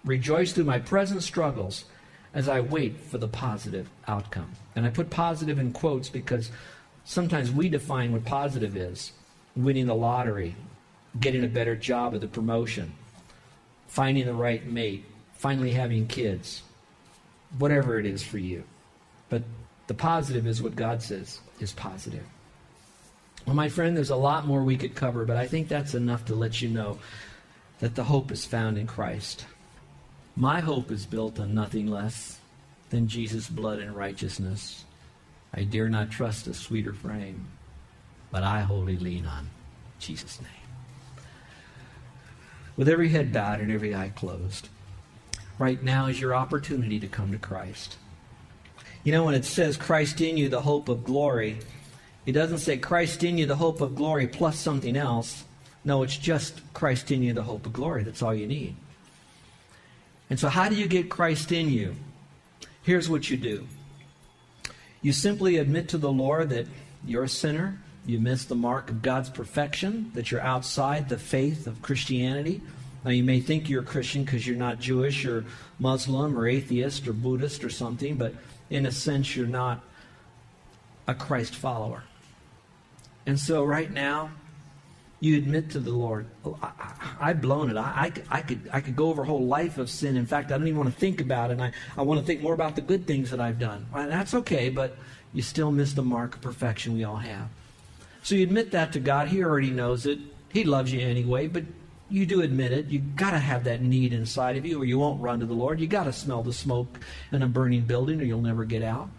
Rejoice 0.04 0.54
through 0.54 0.66
my 0.66 0.80
present 0.80 1.24
struggles 1.24 1.86
as 2.34 2.50
I 2.50 2.60
wait 2.60 3.00
for 3.00 3.18
the 3.18 3.28
positive 3.28 3.90
outcome. 4.08 4.52
And 4.76 4.86
I 4.86 4.90
put 4.90 5.10
positive 5.10 5.58
in 5.58 5.72
quotes 5.72 6.10
because 6.10 6.52
sometimes 7.06 7.52
we 7.52 7.70
define 7.70 8.12
what 8.12 8.26
positive 8.26 8.76
is 8.76 9.14
winning 9.56 9.86
the 9.86 9.96
lottery, 9.96 10.54
getting 11.20 11.46
a 11.46 11.48
better 11.48 11.76
job 11.76 12.14
at 12.14 12.20
the 12.20 12.28
promotion, 12.28 12.92
finding 13.88 14.26
the 14.26 14.34
right 14.34 14.66
mate, 14.66 15.06
finally 15.34 15.72
having 15.72 16.08
kids, 16.08 16.62
whatever 17.58 17.98
it 17.98 18.06
is 18.06 18.22
for 18.22 18.38
you. 18.38 18.64
But 19.30 19.44
the 19.88 19.94
positive 19.94 20.48
is 20.48 20.62
what 20.62 20.76
God 20.76 21.02
says 21.02 21.40
is 21.60 21.74
positive. 21.74 22.26
Well, 23.46 23.56
my 23.56 23.70
friend, 23.70 23.96
there's 23.96 24.10
a 24.10 24.16
lot 24.16 24.48
more 24.48 24.64
we 24.64 24.78
could 24.78 24.96
cover, 24.96 25.26
but 25.26 25.38
I 25.38 25.48
think 25.48 25.68
that's 25.68 25.94
enough 25.94 26.26
to 26.26 26.36
let 26.36 26.62
you 26.62 26.70
know 26.70 26.98
that 27.80 27.96
the 27.96 28.04
hope 28.04 28.32
is 28.32 28.46
found 28.46 28.78
in 28.78 28.88
Christ. 28.88 29.46
My 30.36 30.60
hope 30.60 30.92
is 30.92 31.06
built 31.06 31.40
on 31.40 31.54
nothing 31.54 31.88
less 31.88 32.40
than 32.90 33.08
Jesus' 33.08 33.48
blood 33.48 33.80
and 33.80 33.96
righteousness. 33.96 34.86
I 35.54 35.64
dare 35.64 35.90
not 35.90 36.12
trust 36.12 36.48
a 36.48 36.54
sweeter 36.54 36.94
frame, 36.94 37.48
but 38.32 38.44
I 38.44 38.62
wholly 38.62 38.98
lean 38.98 39.26
on 39.26 39.50
Jesus' 40.00 40.42
name. 40.42 41.26
With 42.78 42.90
every 42.90 43.10
head 43.10 43.32
bowed 43.32 43.62
and 43.62 43.72
every 43.72 43.96
eye 43.96 44.12
closed, 44.16 44.70
right 45.58 45.82
now 45.82 46.08
is 46.08 46.20
your 46.20 46.36
opportunity 46.36 47.00
to 47.00 47.08
come 47.08 47.32
to 47.32 47.38
Christ. 47.38 47.98
You 49.06 49.12
know, 49.12 49.24
when 49.24 49.36
it 49.36 49.46
says 49.46 49.78
Christ 49.78 50.20
in 50.20 50.36
you, 50.36 50.50
the 50.50 50.62
hope 50.62 50.90
of 50.90 51.04
glory, 51.04 51.60
it 52.26 52.32
doesn't 52.32 52.58
say 52.58 52.78
Christ 52.78 53.24
in 53.24 53.38
you, 53.38 53.46
the 53.46 53.56
hope 53.56 53.80
of 53.80 53.96
glory, 53.96 54.28
plus 54.28 54.58
something 54.58 54.98
else. 54.98 55.44
No, 55.84 56.02
it's 56.02 56.18
just 56.18 56.60
Christ 56.74 57.12
in 57.12 57.22
you, 57.22 57.32
the 57.32 57.44
hope 57.44 57.68
of 57.68 57.74
glory. 57.74 58.02
That's 58.02 58.24
all 58.24 58.34
you 58.34 58.48
need. 58.48 58.76
And 60.32 60.40
so, 60.40 60.50
how 60.50 60.70
do 60.70 60.76
you 60.76 60.88
get 60.88 61.12
Christ 61.12 61.52
in 61.52 61.70
you? 61.70 61.96
Here's 62.82 63.08
what 63.08 63.30
you 63.30 63.38
do 63.38 63.68
you 65.04 65.14
simply 65.14 65.58
admit 65.58 65.90
to 65.90 66.00
the 66.00 66.12
Lord 66.12 66.50
that 66.50 66.66
you're 67.06 67.26
a 67.26 67.30
sinner, 67.30 67.80
you 68.08 68.20
miss 68.20 68.46
the 68.46 68.56
mark 68.56 68.90
of 68.90 69.04
God's 69.04 69.30
perfection, 69.30 70.10
that 70.16 70.32
you're 70.32 70.42
outside 70.42 71.10
the 71.10 71.20
faith 71.20 71.68
of 71.68 71.84
Christianity. 71.84 72.60
Now, 73.04 73.12
you 73.12 73.24
may 73.24 73.40
think 73.40 73.70
you're 73.70 73.84
a 73.84 73.86
Christian 73.86 74.24
because 74.24 74.48
you're 74.48 74.58
not 74.58 74.80
Jewish 74.80 75.26
or 75.26 75.46
Muslim 75.78 76.36
or 76.36 76.48
atheist 76.48 77.08
or 77.08 77.14
Buddhist 77.14 77.64
or 77.64 77.70
something, 77.70 78.16
but 78.16 78.34
in 78.70 78.86
a 78.86 78.92
sense, 78.92 79.36
you're 79.36 79.48
not 79.48 79.82
a 81.08 81.14
Christ 81.14 81.56
follower. 81.56 82.04
And 83.26 83.40
so, 83.40 83.64
right 83.64 83.92
now, 83.92 84.32
you 85.20 85.38
admit 85.38 85.72
to 85.72 85.80
the 85.80 85.92
Lord, 85.92 86.28
oh, 86.44 86.58
I, 86.62 87.28
have 87.28 87.42
blown 87.42 87.72
it. 87.72 87.78
I, 87.78 88.12
I, 88.30 88.38
I, 88.38 88.42
could, 88.42 88.70
I 88.72 88.82
could 88.82 88.96
go 88.96 89.08
over 89.08 89.24
a 89.24 89.26
whole 89.26 89.46
life 89.46 89.78
of 89.78 89.90
sin. 89.90 90.18
In 90.18 90.26
fact, 90.26 90.52
I 90.52 90.58
don't 90.58 90.68
even 90.68 90.80
want 90.80 90.94
to 90.94 91.00
think 91.00 91.22
about 91.22 91.50
it. 91.50 91.54
And 91.54 91.64
I, 91.64 91.72
I 91.98 92.04
want 92.04 92.20
to 92.20 92.26
think 92.26 92.42
more 92.42 92.54
about 92.54 92.76
the 92.76 92.82
good 92.82 93.08
things 93.08 93.32
that 93.32 93.40
I've 93.40 93.58
done. 93.58 93.88
Well, 93.94 94.08
that's 94.08 94.34
okay, 94.34 94.70
but 94.70 94.98
you 95.34 95.42
still 95.42 95.72
miss 95.72 95.94
the 95.94 96.04
mark 96.04 96.36
of 96.36 96.42
perfection 96.42 96.94
we 96.94 97.04
all 97.04 97.16
have. 97.16 97.48
So 98.24 98.36
you 98.36 98.44
admit 98.44 98.72
that 98.72 98.94
to 98.94 99.00
God. 99.00 99.30
He 99.30 99.44
already 99.44 99.72
knows 99.72 100.06
it. 100.06 100.20
He 100.52 100.64
loves 100.64 100.92
you 100.94 101.02
anyway, 101.02 101.48
but 101.48 101.64
you 102.10 102.26
do 102.26 102.42
admit 102.42 102.72
it. 102.72 102.88
You 102.88 103.00
got 103.00 103.32
to 103.32 103.40
have 103.40 103.64
that 103.64 103.82
need 103.82 104.14
inside 104.14 104.58
of 104.58 104.66
you, 104.66 104.82
or 104.82 104.86
you 104.86 105.00
won't 105.00 105.22
run 105.22 105.40
to 105.40 105.46
the 105.46 105.54
Lord. 105.54 105.80
You 105.80 105.88
got 105.88 106.04
to 106.06 106.14
smell 106.14 106.44
the 106.44 106.54
smoke 106.54 107.00
in 107.32 107.42
a 107.42 107.48
burning 107.48 107.86
building, 107.86 108.22
or 108.22 108.24
you'll 108.24 108.42
never 108.42 108.66
get 108.66 108.84
out. 108.84 109.10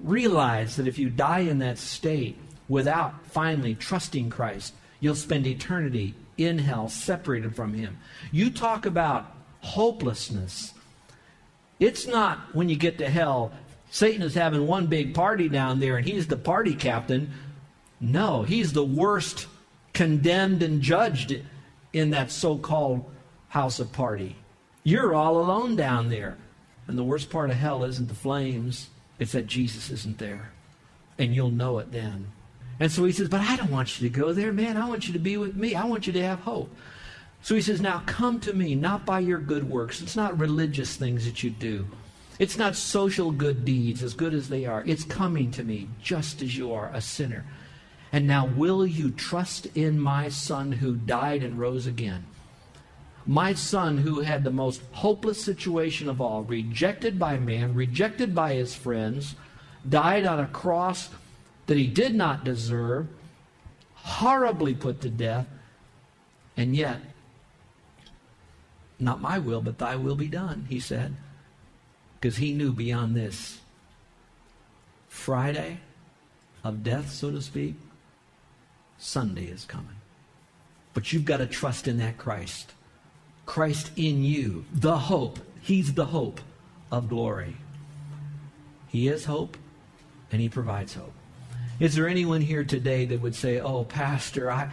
Realize 0.00 0.76
that 0.76 0.86
if 0.86 0.98
you 0.98 1.10
die 1.10 1.40
in 1.40 1.58
that 1.58 1.78
state 1.78 2.38
without 2.68 3.26
finally 3.26 3.74
trusting 3.74 4.30
Christ, 4.30 4.74
you'll 5.00 5.14
spend 5.14 5.46
eternity 5.46 6.14
in 6.36 6.58
hell, 6.58 6.88
separated 6.88 7.56
from 7.56 7.74
Him. 7.74 7.98
You 8.30 8.50
talk 8.50 8.86
about 8.86 9.32
hopelessness. 9.60 10.72
It's 11.80 12.06
not 12.06 12.54
when 12.54 12.68
you 12.68 12.76
get 12.76 12.98
to 12.98 13.08
hell, 13.08 13.52
Satan 13.90 14.22
is 14.22 14.34
having 14.34 14.66
one 14.66 14.86
big 14.86 15.14
party 15.14 15.48
down 15.48 15.80
there 15.80 15.96
and 15.96 16.06
he's 16.06 16.26
the 16.26 16.36
party 16.36 16.74
captain. 16.74 17.32
No, 18.00 18.42
he's 18.42 18.72
the 18.72 18.84
worst 18.84 19.46
condemned 19.98 20.62
and 20.62 20.80
judged 20.80 21.36
in 21.92 22.10
that 22.10 22.30
so 22.30 22.56
called 22.56 23.04
house 23.48 23.80
of 23.80 23.92
party. 23.92 24.36
You're 24.84 25.12
all 25.12 25.38
alone 25.38 25.74
down 25.74 26.08
there. 26.08 26.38
And 26.86 26.96
the 26.96 27.02
worst 27.02 27.30
part 27.30 27.50
of 27.50 27.56
hell 27.56 27.82
isn't 27.82 28.06
the 28.06 28.14
flames, 28.14 28.90
it's 29.18 29.32
that 29.32 29.48
Jesus 29.48 29.90
isn't 29.90 30.18
there. 30.18 30.52
And 31.18 31.34
you'll 31.34 31.50
know 31.50 31.80
it 31.80 31.90
then. 31.90 32.28
And 32.78 32.92
so 32.92 33.04
he 33.04 33.10
says, 33.10 33.28
But 33.28 33.40
I 33.40 33.56
don't 33.56 33.72
want 33.72 34.00
you 34.00 34.08
to 34.08 34.16
go 34.16 34.32
there, 34.32 34.52
man. 34.52 34.76
I 34.76 34.88
want 34.88 35.08
you 35.08 35.14
to 35.14 35.18
be 35.18 35.36
with 35.36 35.56
me. 35.56 35.74
I 35.74 35.84
want 35.84 36.06
you 36.06 36.12
to 36.12 36.22
have 36.22 36.38
hope. 36.38 36.72
So 37.42 37.56
he 37.56 37.60
says, 37.60 37.80
Now 37.80 38.04
come 38.06 38.38
to 38.42 38.52
me, 38.52 38.76
not 38.76 39.04
by 39.04 39.18
your 39.18 39.40
good 39.40 39.68
works. 39.68 40.00
It's 40.00 40.14
not 40.14 40.38
religious 40.38 40.94
things 40.94 41.24
that 41.24 41.42
you 41.42 41.50
do. 41.50 41.84
It's 42.38 42.56
not 42.56 42.76
social 42.76 43.32
good 43.32 43.64
deeds, 43.64 44.04
as 44.04 44.14
good 44.14 44.32
as 44.32 44.48
they 44.48 44.64
are. 44.64 44.84
It's 44.86 45.02
coming 45.02 45.50
to 45.50 45.64
me 45.64 45.88
just 46.00 46.40
as 46.40 46.56
you 46.56 46.72
are, 46.72 46.88
a 46.94 47.00
sinner. 47.00 47.44
And 48.12 48.26
now, 48.26 48.46
will 48.46 48.86
you 48.86 49.10
trust 49.10 49.66
in 49.74 50.00
my 50.00 50.28
son 50.28 50.72
who 50.72 50.96
died 50.96 51.42
and 51.42 51.58
rose 51.58 51.86
again? 51.86 52.24
My 53.26 53.52
son 53.52 53.98
who 53.98 54.20
had 54.20 54.42
the 54.44 54.50
most 54.50 54.80
hopeless 54.92 55.42
situation 55.42 56.08
of 56.08 56.20
all, 56.20 56.42
rejected 56.42 57.18
by 57.18 57.38
man, 57.38 57.74
rejected 57.74 58.34
by 58.34 58.54
his 58.54 58.74
friends, 58.74 59.34
died 59.86 60.24
on 60.24 60.40
a 60.40 60.46
cross 60.46 61.10
that 61.66 61.76
he 61.76 61.86
did 61.86 62.14
not 62.14 62.44
deserve, 62.44 63.06
horribly 63.94 64.74
put 64.74 65.02
to 65.02 65.10
death, 65.10 65.46
and 66.56 66.74
yet, 66.74 67.00
not 68.98 69.20
my 69.20 69.38
will, 69.38 69.60
but 69.60 69.78
thy 69.78 69.96
will 69.96 70.16
be 70.16 70.28
done, 70.28 70.66
he 70.70 70.80
said. 70.80 71.14
Because 72.18 72.38
he 72.38 72.52
knew 72.52 72.72
beyond 72.72 73.14
this 73.14 73.60
Friday 75.08 75.80
of 76.64 76.82
death, 76.82 77.12
so 77.12 77.30
to 77.30 77.42
speak, 77.42 77.76
Sunday 78.98 79.44
is 79.44 79.64
coming. 79.64 79.96
But 80.92 81.12
you've 81.12 81.24
got 81.24 81.38
to 81.38 81.46
trust 81.46 81.86
in 81.86 81.98
that 81.98 82.18
Christ. 82.18 82.72
Christ 83.46 83.92
in 83.96 84.24
you, 84.24 84.64
the 84.72 84.98
hope. 84.98 85.38
He's 85.60 85.94
the 85.94 86.06
hope 86.06 86.40
of 86.90 87.08
glory. 87.08 87.56
He 88.88 89.08
is 89.08 89.24
hope, 89.24 89.56
and 90.32 90.40
He 90.40 90.48
provides 90.48 90.94
hope. 90.94 91.12
Is 91.78 91.94
there 91.94 92.08
anyone 92.08 92.40
here 92.40 92.64
today 92.64 93.04
that 93.06 93.20
would 93.20 93.34
say, 93.34 93.60
Oh, 93.60 93.84
Pastor, 93.84 94.50
I, 94.50 94.70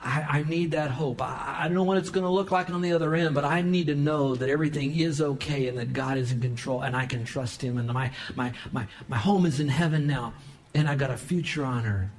I, 0.00 0.26
I 0.28 0.42
need 0.44 0.70
that 0.72 0.90
hope. 0.90 1.20
I, 1.20 1.56
I 1.60 1.64
don't 1.64 1.74
know 1.74 1.82
what 1.82 1.96
it's 1.96 2.10
going 2.10 2.24
to 2.24 2.30
look 2.30 2.50
like 2.50 2.70
on 2.70 2.82
the 2.82 2.92
other 2.92 3.14
end, 3.14 3.34
but 3.34 3.44
I 3.44 3.62
need 3.62 3.88
to 3.88 3.94
know 3.94 4.34
that 4.36 4.48
everything 4.48 4.98
is 4.98 5.20
okay 5.20 5.66
and 5.66 5.78
that 5.78 5.92
God 5.92 6.18
is 6.18 6.30
in 6.30 6.40
control 6.40 6.82
and 6.82 6.94
I 6.94 7.06
can 7.06 7.24
trust 7.24 7.62
Him 7.62 7.78
and 7.78 7.92
my, 7.92 8.12
my, 8.36 8.52
my, 8.70 8.86
my 9.08 9.16
home 9.16 9.46
is 9.46 9.58
in 9.58 9.68
heaven 9.68 10.06
now 10.06 10.34
and 10.74 10.88
I've 10.88 10.98
got 10.98 11.10
a 11.10 11.16
future 11.16 11.64
on 11.64 11.86
earth 11.86 12.10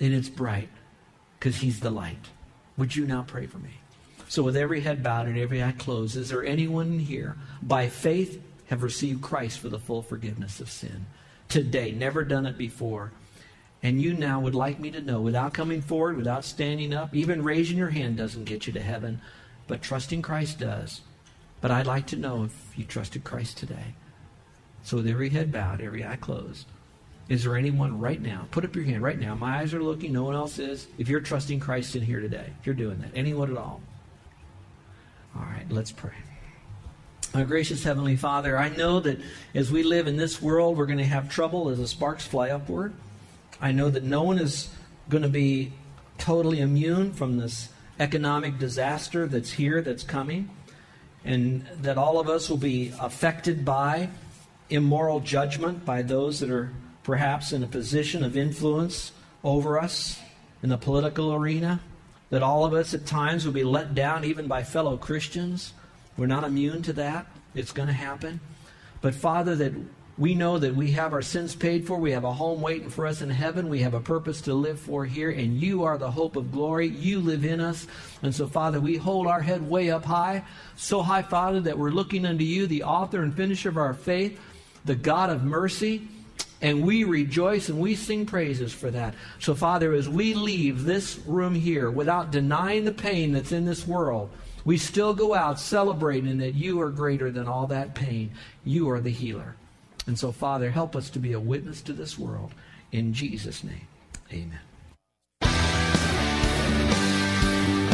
and 0.00 0.12
it's 0.12 0.28
bright 0.28 0.68
because 1.38 1.56
He's 1.56 1.80
the 1.80 1.90
light. 1.90 2.28
Would 2.76 2.94
you 2.94 3.06
now 3.06 3.22
pray 3.26 3.46
for 3.46 3.58
me? 3.58 3.80
So, 4.28 4.42
with 4.42 4.56
every 4.56 4.80
head 4.80 5.02
bowed 5.02 5.26
and 5.26 5.38
every 5.38 5.62
eye 5.62 5.72
closed, 5.72 6.16
is 6.16 6.30
there 6.30 6.44
anyone 6.44 6.98
here 6.98 7.36
by 7.62 7.88
faith 7.88 8.42
have 8.66 8.82
received 8.82 9.22
Christ 9.22 9.60
for 9.60 9.68
the 9.68 9.78
full 9.78 10.02
forgiveness 10.02 10.60
of 10.60 10.70
sin? 10.70 11.06
Today, 11.48 11.92
never 11.92 12.24
done 12.24 12.46
it 12.46 12.58
before 12.58 13.12
and 13.82 14.02
you 14.02 14.14
now 14.14 14.40
would 14.40 14.54
like 14.54 14.80
me 14.80 14.90
to 14.90 15.00
know 15.00 15.20
without 15.20 15.54
coming 15.54 15.80
forward, 15.80 16.16
without 16.16 16.44
standing 16.44 16.94
up, 16.94 17.14
even 17.14 17.44
raising 17.44 17.76
your 17.76 17.90
hand 17.90 18.16
doesn't 18.16 18.44
get 18.44 18.66
you 18.66 18.72
to 18.72 18.80
heaven, 18.80 19.20
but 19.66 19.80
trusting 19.80 20.22
Christ 20.22 20.58
does. 20.58 21.02
But 21.60 21.70
I'd 21.70 21.86
like 21.86 22.06
to 22.08 22.16
know 22.16 22.44
if 22.44 22.72
you 22.76 22.84
trusted 22.84 23.22
Christ 23.24 23.58
today. 23.58 23.94
So 24.82 24.96
with 24.96 25.06
every 25.06 25.30
head 25.30 25.52
bowed, 25.52 25.80
every 25.80 26.04
eye 26.04 26.16
closed, 26.16 26.66
is 27.28 27.44
there 27.44 27.56
anyone 27.56 27.98
right 27.98 28.20
now? 28.20 28.46
Put 28.52 28.64
up 28.64 28.76
your 28.76 28.84
hand 28.84 29.02
right 29.02 29.18
now. 29.18 29.34
My 29.34 29.58
eyes 29.58 29.74
are 29.74 29.82
looking, 29.82 30.12
no 30.12 30.22
one 30.22 30.36
else 30.36 30.58
is. 30.58 30.86
If 30.96 31.08
you're 31.08 31.20
trusting 31.20 31.58
Christ 31.58 31.96
in 31.96 32.02
here 32.02 32.20
today, 32.20 32.52
if 32.60 32.66
you're 32.66 32.74
doing 32.74 33.00
that, 33.00 33.10
anyone 33.14 33.50
at 33.50 33.56
all. 33.56 33.80
All 35.36 35.42
right, 35.42 35.66
let's 35.68 35.90
pray. 35.90 36.12
Our 37.34 37.44
gracious 37.44 37.82
Heavenly 37.82 38.16
Father, 38.16 38.56
I 38.56 38.68
know 38.68 39.00
that 39.00 39.20
as 39.54 39.70
we 39.72 39.82
live 39.82 40.06
in 40.06 40.16
this 40.16 40.40
world, 40.40 40.78
we're 40.78 40.86
going 40.86 40.98
to 40.98 41.04
have 41.04 41.28
trouble 41.28 41.68
as 41.68 41.78
the 41.78 41.88
sparks 41.88 42.26
fly 42.26 42.50
upward. 42.50 42.94
I 43.60 43.72
know 43.72 43.90
that 43.90 44.04
no 44.04 44.22
one 44.22 44.38
is 44.38 44.70
going 45.08 45.24
to 45.24 45.28
be 45.28 45.72
totally 46.18 46.60
immune 46.60 47.12
from 47.12 47.38
this 47.38 47.68
economic 47.98 48.58
disaster 48.58 49.26
that's 49.26 49.52
here, 49.52 49.82
that's 49.82 50.04
coming, 50.04 50.48
and 51.24 51.66
that 51.82 51.98
all 51.98 52.20
of 52.20 52.28
us 52.28 52.48
will 52.48 52.56
be 52.56 52.92
affected 53.00 53.64
by 53.64 54.08
immoral 54.70 55.20
judgment 55.20 55.84
by 55.84 56.02
those 56.02 56.40
that 56.40 56.50
are 56.50 56.72
perhaps 57.06 57.52
in 57.52 57.62
a 57.62 57.68
position 57.68 58.24
of 58.24 58.36
influence 58.36 59.12
over 59.44 59.78
us 59.78 60.18
in 60.62 60.68
the 60.68 60.76
political 60.76 61.32
arena, 61.32 61.80
that 62.30 62.42
all 62.42 62.64
of 62.64 62.74
us 62.74 62.92
at 62.94 63.06
times 63.06 63.46
will 63.46 63.52
be 63.52 63.62
let 63.62 63.94
down 63.94 64.24
even 64.24 64.48
by 64.48 64.64
fellow 64.64 64.96
Christians. 64.96 65.72
We're 66.16 66.26
not 66.26 66.42
immune 66.42 66.82
to 66.82 66.92
that. 66.94 67.26
It's 67.54 67.70
going 67.70 67.86
to 67.86 67.92
happen. 67.94 68.40
But 69.00 69.14
Father, 69.14 69.54
that 69.54 69.72
We 70.18 70.34
know 70.34 70.58
that 70.58 70.74
we 70.74 70.92
have 70.92 71.12
our 71.12 71.20
sins 71.20 71.54
paid 71.54 71.86
for. 71.86 71.98
We 71.98 72.12
have 72.12 72.24
a 72.24 72.32
home 72.32 72.62
waiting 72.62 72.88
for 72.88 73.06
us 73.06 73.20
in 73.20 73.28
heaven. 73.28 73.68
We 73.68 73.80
have 73.80 73.92
a 73.92 74.00
purpose 74.00 74.40
to 74.42 74.54
live 74.54 74.80
for 74.80 75.04
here, 75.04 75.30
and 75.30 75.60
you 75.60 75.84
are 75.84 75.98
the 75.98 76.10
hope 76.10 76.36
of 76.36 76.52
glory. 76.52 76.88
You 76.88 77.20
live 77.20 77.44
in 77.44 77.60
us. 77.60 77.86
And 78.22 78.34
so, 78.34 78.46
Father, 78.46 78.80
we 78.80 78.96
hold 78.96 79.26
our 79.26 79.42
head 79.42 79.68
way 79.68 79.90
up 79.90 80.06
high, 80.06 80.42
so 80.74 81.02
high, 81.02 81.20
Father, 81.20 81.60
that 81.60 81.78
we're 81.78 81.90
looking 81.90 82.24
unto 82.24 82.44
you, 82.44 82.66
the 82.66 82.84
author 82.84 83.22
and 83.22 83.36
finisher 83.36 83.68
of 83.68 83.76
our 83.76 83.92
faith, 83.92 84.40
the 84.86 84.94
God 84.94 85.28
of 85.28 85.44
mercy. 85.44 86.08
And 86.62 86.84
we 86.86 87.04
rejoice 87.04 87.68
and 87.68 87.78
we 87.78 87.94
sing 87.94 88.24
praises 88.24 88.72
for 88.72 88.90
that. 88.90 89.14
So, 89.40 89.54
Father, 89.54 89.92
as 89.92 90.08
we 90.08 90.34
leave 90.34 90.84
this 90.84 91.18
room 91.26 91.54
here 91.54 91.90
without 91.90 92.30
denying 92.30 92.84
the 92.84 92.92
pain 92.92 93.32
that's 93.32 93.52
in 93.52 93.66
this 93.66 93.86
world, 93.86 94.30
we 94.64 94.78
still 94.78 95.14
go 95.14 95.34
out 95.34 95.60
celebrating 95.60 96.38
that 96.38 96.54
you 96.54 96.80
are 96.80 96.90
greater 96.90 97.30
than 97.30 97.46
all 97.46 97.66
that 97.68 97.94
pain. 97.94 98.32
You 98.64 98.90
are 98.90 99.00
the 99.00 99.10
healer. 99.10 99.54
And 100.06 100.18
so, 100.18 100.32
Father, 100.32 100.70
help 100.70 100.96
us 100.96 101.10
to 101.10 101.18
be 101.18 101.32
a 101.32 101.40
witness 101.40 101.82
to 101.82 101.92
this 101.92 102.18
world. 102.18 102.52
In 102.90 103.12
Jesus' 103.12 103.62
name, 103.62 103.86
amen. 104.32 104.65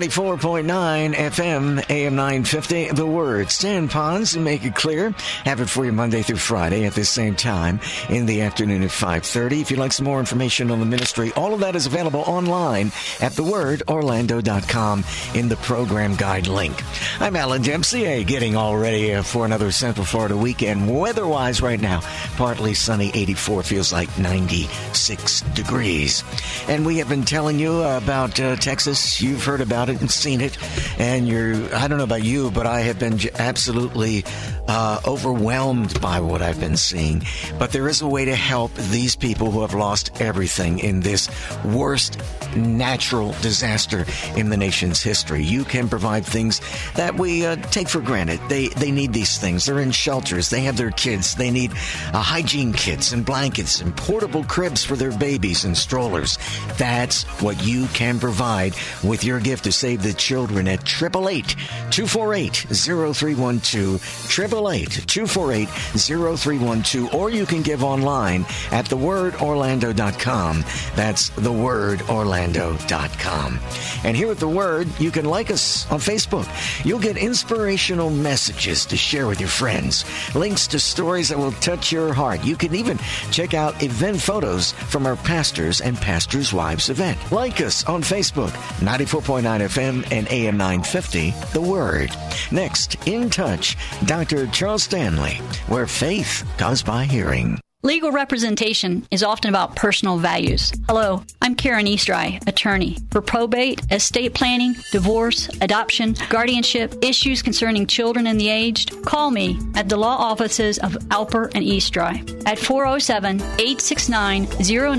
94.9 0.00 1.12
FM, 1.14 1.90
AM 1.90 2.14
950, 2.14 2.92
The 2.92 3.04
Word. 3.04 3.50
Stan 3.50 3.86
Ponz 3.86 4.34
and 4.34 4.42
make 4.42 4.64
it 4.64 4.74
clear. 4.74 5.10
Have 5.44 5.60
it 5.60 5.68
for 5.68 5.84
you 5.84 5.92
Monday 5.92 6.22
through 6.22 6.38
Friday 6.38 6.86
at 6.86 6.94
the 6.94 7.04
same 7.04 7.34
time 7.34 7.80
in 8.08 8.24
the 8.24 8.40
afternoon 8.40 8.82
at 8.82 8.88
5.30. 8.88 9.60
If 9.60 9.70
you'd 9.70 9.78
like 9.78 9.92
some 9.92 10.06
more 10.06 10.18
information 10.18 10.70
on 10.70 10.80
the 10.80 10.86
ministry, 10.86 11.32
all 11.32 11.52
of 11.52 11.60
that 11.60 11.76
is 11.76 11.84
available 11.84 12.20
online 12.20 12.86
at 13.20 13.32
thewordorlando.com 13.32 15.04
in 15.34 15.50
the 15.50 15.56
program 15.56 16.16
guide 16.16 16.46
link. 16.46 16.82
I'm 17.20 17.36
Alan 17.36 17.60
Dempsey, 17.60 18.24
getting 18.24 18.56
all 18.56 18.78
ready 18.78 19.12
uh, 19.12 19.22
for 19.22 19.44
another 19.44 19.70
Central 19.70 20.06
Florida 20.06 20.34
weekend. 20.34 20.90
Weather-wise 20.90 21.60
right 21.60 21.80
now, 21.80 22.00
partly 22.38 22.72
sunny, 22.72 23.10
84, 23.12 23.64
feels 23.64 23.92
like 23.92 24.18
96 24.18 25.42
degrees. 25.52 26.24
And 26.68 26.86
we 26.86 26.96
have 26.96 27.10
been 27.10 27.26
telling 27.26 27.58
you 27.58 27.82
about 27.82 28.40
uh, 28.40 28.56
Texas. 28.56 29.20
You've 29.20 29.44
heard 29.44 29.60
about 29.60 29.89
it 29.89 29.89
and 29.98 30.10
seen 30.20 30.40
it, 30.40 30.56
and 30.98 31.26
you're, 31.26 31.74
I 31.74 31.88
don't 31.88 31.98
know 31.98 32.04
about 32.04 32.24
you, 32.24 32.50
but 32.50 32.66
I 32.66 32.80
have 32.80 32.98
been 32.98 33.18
absolutely 33.38 34.24
uh, 34.68 35.00
overwhelmed 35.04 36.00
by 36.00 36.20
what 36.20 36.42
I've 36.42 36.60
been 36.60 36.76
seeing. 36.76 37.24
But 37.58 37.72
there 37.72 37.88
is 37.88 38.02
a 38.02 38.06
way 38.06 38.26
to 38.26 38.36
help 38.36 38.72
these 38.74 39.16
people 39.16 39.50
who 39.50 39.62
have 39.62 39.74
lost 39.74 40.20
everything 40.20 40.78
in 40.78 41.00
this 41.00 41.28
worst 41.64 42.18
natural 42.54 43.32
disaster 43.42 44.04
in 44.36 44.50
the 44.50 44.56
nation's 44.56 45.02
history. 45.02 45.42
You 45.42 45.64
can 45.64 45.88
provide 45.88 46.24
things 46.24 46.60
that 46.94 47.18
we 47.18 47.46
uh, 47.46 47.56
take 47.56 47.88
for 47.88 48.00
granted. 48.00 48.40
They, 48.48 48.68
they 48.68 48.90
need 48.90 49.12
these 49.12 49.38
things. 49.38 49.66
They're 49.66 49.80
in 49.80 49.90
shelters. 49.90 50.50
They 50.50 50.62
have 50.62 50.76
their 50.76 50.90
kids. 50.92 51.34
They 51.34 51.50
need 51.50 51.72
uh, 51.72 52.22
hygiene 52.22 52.72
kits 52.72 53.12
and 53.12 53.24
blankets 53.24 53.80
and 53.80 53.96
portable 53.96 54.44
cribs 54.44 54.84
for 54.84 54.94
their 54.94 55.16
babies 55.16 55.64
and 55.64 55.76
strollers. 55.76 56.38
That's 56.76 57.24
what 57.42 57.64
you 57.64 57.86
can 57.88 58.20
provide 58.20 58.74
with 59.02 59.24
your 59.24 59.40
gift 59.40 59.66
to 59.70 59.76
save 59.76 60.02
the 60.02 60.12
children 60.12 60.66
at 60.66 60.80
888 60.80 61.54
248 61.90 62.54
0312. 62.54 64.30
888 64.30 65.06
248 65.06 65.68
0312. 65.68 67.14
Or 67.14 67.30
you 67.30 67.46
can 67.46 67.62
give 67.62 67.84
online 67.84 68.42
at 68.72 68.86
thewordorlando.com. 68.86 70.64
That's 70.96 71.30
thewordorlando.com. 71.30 73.60
And 74.04 74.16
here 74.16 74.30
at 74.30 74.38
The 74.38 74.48
Word, 74.48 74.88
you 74.98 75.10
can 75.10 75.26
like 75.26 75.50
us 75.50 75.90
on 75.90 75.98
Facebook. 76.00 76.46
You'll 76.84 76.98
get 76.98 77.16
inspirational 77.16 78.10
messages 78.10 78.84
to 78.86 78.96
share 78.96 79.26
with 79.26 79.40
your 79.40 79.48
friends, 79.48 80.04
links 80.34 80.66
to 80.68 80.80
stories 80.80 81.28
that 81.28 81.38
will 81.38 81.52
touch 81.52 81.92
your 81.92 82.12
heart. 82.12 82.44
You 82.44 82.56
can 82.56 82.74
even 82.74 82.98
check 83.30 83.54
out 83.54 83.82
event 83.82 84.20
photos 84.20 84.72
from 84.72 85.06
our 85.06 85.16
pastors 85.16 85.80
and 85.80 85.96
pastors' 85.96 86.52
wives 86.52 86.90
event. 86.90 87.18
Like 87.30 87.60
us 87.60 87.84
on 87.86 88.02
Facebook, 88.02 88.50
94.9 88.80 89.59
FM 89.60 90.06
and 90.10 90.28
AM 90.30 90.56
950, 90.56 91.32
The 91.52 91.60
Word. 91.60 92.10
Next, 92.50 92.96
In 93.06 93.30
Touch, 93.30 93.76
Dr. 94.06 94.46
Charles 94.48 94.82
Stanley, 94.82 95.34
where 95.68 95.86
faith 95.86 96.44
comes 96.58 96.82
by 96.82 97.04
hearing. 97.04 97.60
Legal 97.82 98.12
representation 98.12 99.06
is 99.10 99.22
often 99.22 99.48
about 99.48 99.74
personal 99.74 100.18
values. 100.18 100.70
Hello, 100.86 101.22
I'm 101.40 101.54
Karen 101.54 101.86
Eastry, 101.86 102.38
attorney. 102.46 102.98
For 103.10 103.22
probate, 103.22 103.80
estate 103.90 104.34
planning, 104.34 104.76
divorce, 104.92 105.48
adoption, 105.62 106.14
guardianship, 106.28 106.94
issues 107.00 107.40
concerning 107.40 107.86
children 107.86 108.26
and 108.26 108.38
the 108.38 108.50
aged, 108.50 109.02
call 109.06 109.30
me 109.30 109.58
at 109.76 109.88
the 109.88 109.96
law 109.96 110.14
offices 110.14 110.78
of 110.80 110.92
Alper 111.08 111.50
and 111.54 111.64
Eastry 111.64 112.22
at 112.44 112.58
407 112.58 113.40
869 113.40 114.46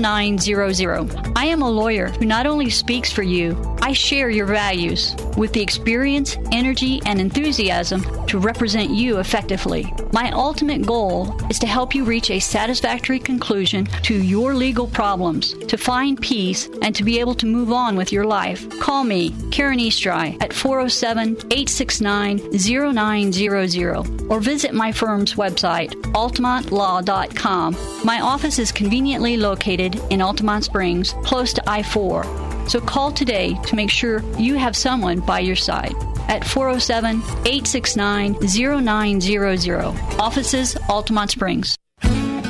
0900. 0.02 1.32
I 1.36 1.44
am 1.44 1.62
a 1.62 1.70
lawyer 1.70 2.08
who 2.08 2.26
not 2.26 2.46
only 2.46 2.68
speaks 2.68 3.12
for 3.12 3.22
you, 3.22 3.56
I 3.80 3.92
share 3.92 4.28
your 4.28 4.46
values 4.46 5.14
with 5.36 5.52
the 5.52 5.62
experience, 5.62 6.36
energy, 6.50 7.00
and 7.06 7.20
enthusiasm 7.20 8.02
to 8.26 8.40
represent 8.40 8.90
you 8.90 9.20
effectively. 9.20 9.92
My 10.12 10.32
ultimate 10.32 10.84
goal 10.84 11.36
is 11.48 11.60
to 11.60 11.68
help 11.68 11.94
you 11.94 12.02
reach 12.02 12.30
a 12.30 12.40
satisfactory 12.40 12.71
conclusion 12.80 13.86
to 14.02 14.14
your 14.14 14.54
legal 14.54 14.86
problems, 14.86 15.54
to 15.66 15.76
find 15.76 16.20
peace, 16.20 16.68
and 16.82 16.94
to 16.94 17.04
be 17.04 17.20
able 17.20 17.34
to 17.34 17.46
move 17.46 17.72
on 17.72 17.96
with 17.96 18.12
your 18.12 18.24
life. 18.24 18.68
Call 18.80 19.04
me, 19.04 19.34
Karen 19.50 19.80
Eastry, 19.80 20.36
at 20.40 20.52
407 20.52 21.36
869 21.50 22.40
0900 22.94 24.30
or 24.30 24.40
visit 24.40 24.72
my 24.74 24.92
firm's 24.92 25.34
website, 25.34 25.90
altamontlaw.com. 26.12 27.76
My 28.04 28.20
office 28.20 28.58
is 28.58 28.72
conveniently 28.72 29.36
located 29.36 29.96
in 30.10 30.20
Altamonte 30.20 30.64
Springs, 30.64 31.14
close 31.24 31.52
to 31.52 31.62
I 31.68 31.82
4. 31.82 32.24
So 32.68 32.80
call 32.80 33.12
today 33.12 33.54
to 33.66 33.76
make 33.76 33.90
sure 33.90 34.22
you 34.38 34.54
have 34.54 34.76
someone 34.76 35.20
by 35.20 35.40
your 35.40 35.56
side 35.56 35.94
at 36.28 36.46
407 36.46 37.22
869 37.46 38.36
0900. 38.40 39.84
Offices, 40.18 40.74
Altamonte 40.88 41.30
Springs. 41.30 41.76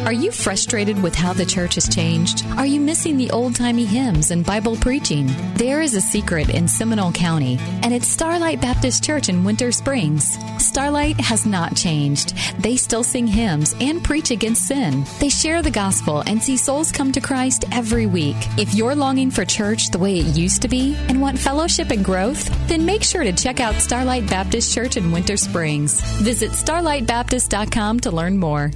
Are 0.05 0.13
you 0.13 0.33
frustrated 0.33 1.01
with 1.01 1.15
how 1.15 1.33
the 1.33 1.47
church 1.47 1.77
has 1.77 1.89
changed? 1.89 2.45
Are 2.57 2.67
you 2.67 2.81
missing 2.81 3.17
the 3.17 3.31
old 3.31 3.55
timey 3.55 3.85
hymns 3.85 4.33
and 4.33 4.45
Bible 4.45 4.75
preaching? 4.75 5.31
There 5.55 5.81
is 5.81 5.95
a 5.95 6.01
secret 6.01 6.51
in 6.51 6.67
Seminole 6.67 7.13
County, 7.13 7.57
and 7.83 7.95
it's 7.95 8.09
Starlight 8.09 8.61
Baptist 8.61 9.05
Church 9.05 9.29
in 9.29 9.45
Winter 9.45 9.71
Springs. 9.71 10.37
Starlight 10.59 11.21
has 11.21 11.47
not 11.47 11.77
changed. 11.77 12.37
They 12.61 12.77
still 12.77 13.05
sing 13.05 13.29
hymns 13.29 13.77
and 13.81 14.03
preach 14.03 14.33
against 14.33 14.67
sin. 14.67 15.05
They 15.21 15.29
share 15.29 15.63
the 15.63 15.71
gospel 15.71 16.25
and 16.27 16.43
see 16.43 16.57
souls 16.57 16.91
come 16.91 17.13
to 17.13 17.21
Christ 17.21 17.65
every 17.71 18.07
week. 18.07 18.37
If 18.59 18.75
you're 18.75 18.97
longing 18.97 19.31
for 19.31 19.45
church 19.45 19.91
the 19.91 20.01
way 20.01 20.19
it 20.19 20.37
used 20.37 20.63
to 20.63 20.69
be 20.69 20.97
and 21.09 21.21
want 21.21 21.39
fellowship 21.39 21.91
and 21.91 22.05
growth, 22.05 22.51
then 22.67 22.85
make 22.85 23.05
sure 23.05 23.23
to 23.23 23.33
check 23.33 23.61
out 23.61 23.77
Starlight 23.77 24.29
Baptist 24.29 24.75
Church 24.75 24.97
in 24.97 25.13
Winter 25.13 25.37
Springs. 25.37 26.01
Visit 26.23 26.51
starlightbaptist.com 26.51 28.01
to 28.01 28.11
learn 28.11 28.37
more. 28.37 28.73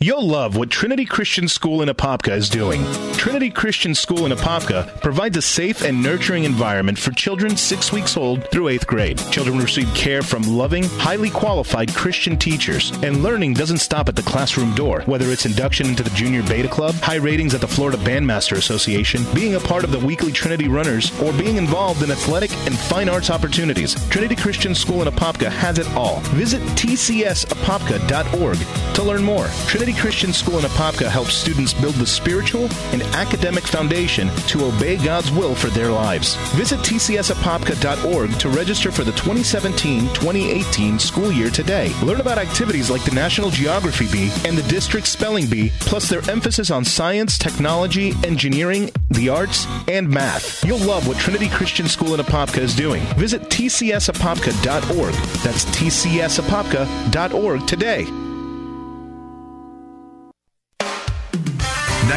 You'll 0.00 0.28
love 0.28 0.56
what 0.56 0.70
Trinity 0.70 1.04
Christian 1.04 1.48
School 1.48 1.82
in 1.82 1.88
Apopka 1.88 2.30
is 2.30 2.48
doing. 2.48 2.84
Trinity 3.14 3.50
Christian 3.50 3.96
School 3.96 4.26
in 4.26 4.32
Apopka 4.32 5.00
provides 5.00 5.36
a 5.36 5.42
safe 5.42 5.82
and 5.82 6.00
nurturing 6.00 6.44
environment 6.44 6.96
for 6.96 7.10
children 7.10 7.56
six 7.56 7.90
weeks 7.90 8.16
old 8.16 8.48
through 8.52 8.68
eighth 8.68 8.86
grade. 8.86 9.18
Children 9.32 9.58
receive 9.58 9.92
care 9.96 10.22
from 10.22 10.44
loving, 10.44 10.84
highly 10.84 11.30
qualified 11.30 11.92
Christian 11.96 12.38
teachers, 12.38 12.92
and 13.02 13.24
learning 13.24 13.54
doesn't 13.54 13.78
stop 13.78 14.08
at 14.08 14.14
the 14.14 14.22
classroom 14.22 14.72
door. 14.76 15.02
Whether 15.06 15.32
it's 15.32 15.46
induction 15.46 15.88
into 15.88 16.04
the 16.04 16.10
Junior 16.10 16.44
Beta 16.44 16.68
Club, 16.68 16.94
high 16.94 17.16
ratings 17.16 17.52
at 17.52 17.60
the 17.60 17.66
Florida 17.66 17.98
Bandmaster 17.98 18.56
Association, 18.56 19.24
being 19.34 19.56
a 19.56 19.60
part 19.60 19.82
of 19.82 19.90
the 19.90 19.98
weekly 19.98 20.30
Trinity 20.30 20.68
Runners, 20.68 21.10
or 21.20 21.32
being 21.32 21.56
involved 21.56 22.04
in 22.04 22.12
athletic 22.12 22.52
and 22.66 22.78
fine 22.78 23.08
arts 23.08 23.30
opportunities, 23.30 23.96
Trinity 24.10 24.36
Christian 24.36 24.76
School 24.76 25.02
in 25.02 25.08
Apopka 25.08 25.50
has 25.50 25.80
it 25.80 25.88
all. 25.96 26.20
Visit 26.36 26.62
tcsapopka.org 26.76 28.87
to 28.98 29.04
learn 29.04 29.22
more. 29.22 29.46
Trinity 29.66 29.92
Christian 29.92 30.32
School 30.32 30.58
in 30.58 30.64
Apopka 30.64 31.08
helps 31.08 31.34
students 31.34 31.72
build 31.72 31.94
the 31.94 32.06
spiritual 32.06 32.68
and 32.92 33.02
academic 33.14 33.64
foundation 33.64 34.28
to 34.48 34.64
obey 34.64 34.96
God's 34.96 35.30
will 35.30 35.54
for 35.54 35.68
their 35.68 35.90
lives. 35.90 36.34
Visit 36.56 36.80
tcsapopka.org 36.80 38.38
to 38.38 38.48
register 38.48 38.90
for 38.90 39.04
the 39.04 39.12
2017-2018 39.12 41.00
school 41.00 41.30
year 41.30 41.50
today. 41.50 41.92
Learn 42.02 42.20
about 42.20 42.38
activities 42.38 42.90
like 42.90 43.04
the 43.04 43.14
National 43.14 43.50
Geography 43.50 44.10
Bee 44.10 44.32
and 44.44 44.58
the 44.58 44.68
District 44.68 45.06
Spelling 45.06 45.46
Bee, 45.46 45.70
plus 45.80 46.08
their 46.08 46.28
emphasis 46.28 46.72
on 46.72 46.84
science, 46.84 47.38
technology, 47.38 48.14
engineering, 48.24 48.90
the 49.10 49.28
arts, 49.28 49.66
and 49.86 50.08
math. 50.08 50.64
You'll 50.64 50.78
love 50.78 51.06
what 51.06 51.18
Trinity 51.18 51.48
Christian 51.48 51.86
School 51.86 52.14
in 52.14 52.20
Apopka 52.20 52.58
is 52.58 52.74
doing. 52.74 53.02
Visit 53.16 53.42
tcsapopka.org. 53.42 55.14
That's 55.44 55.64
tcsapopka.org 55.66 57.66
today. 57.66 58.27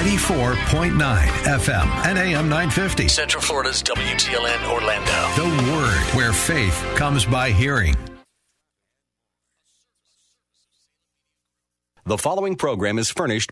94.9 0.01 1.27
FM 1.59 1.87
and 2.07 2.17
AM 2.17 2.49
950. 2.49 3.07
Central 3.07 3.39
Florida's 3.39 3.83
WTLN 3.83 4.71
Orlando. 4.71 5.11
The 5.35 5.71
Word, 5.71 6.17
where 6.17 6.33
faith 6.33 6.73
comes 6.95 7.23
by 7.23 7.51
hearing. 7.51 7.95
The 12.07 12.17
following 12.17 12.55
program 12.55 12.97
is 12.97 13.11
furnished. 13.11 13.51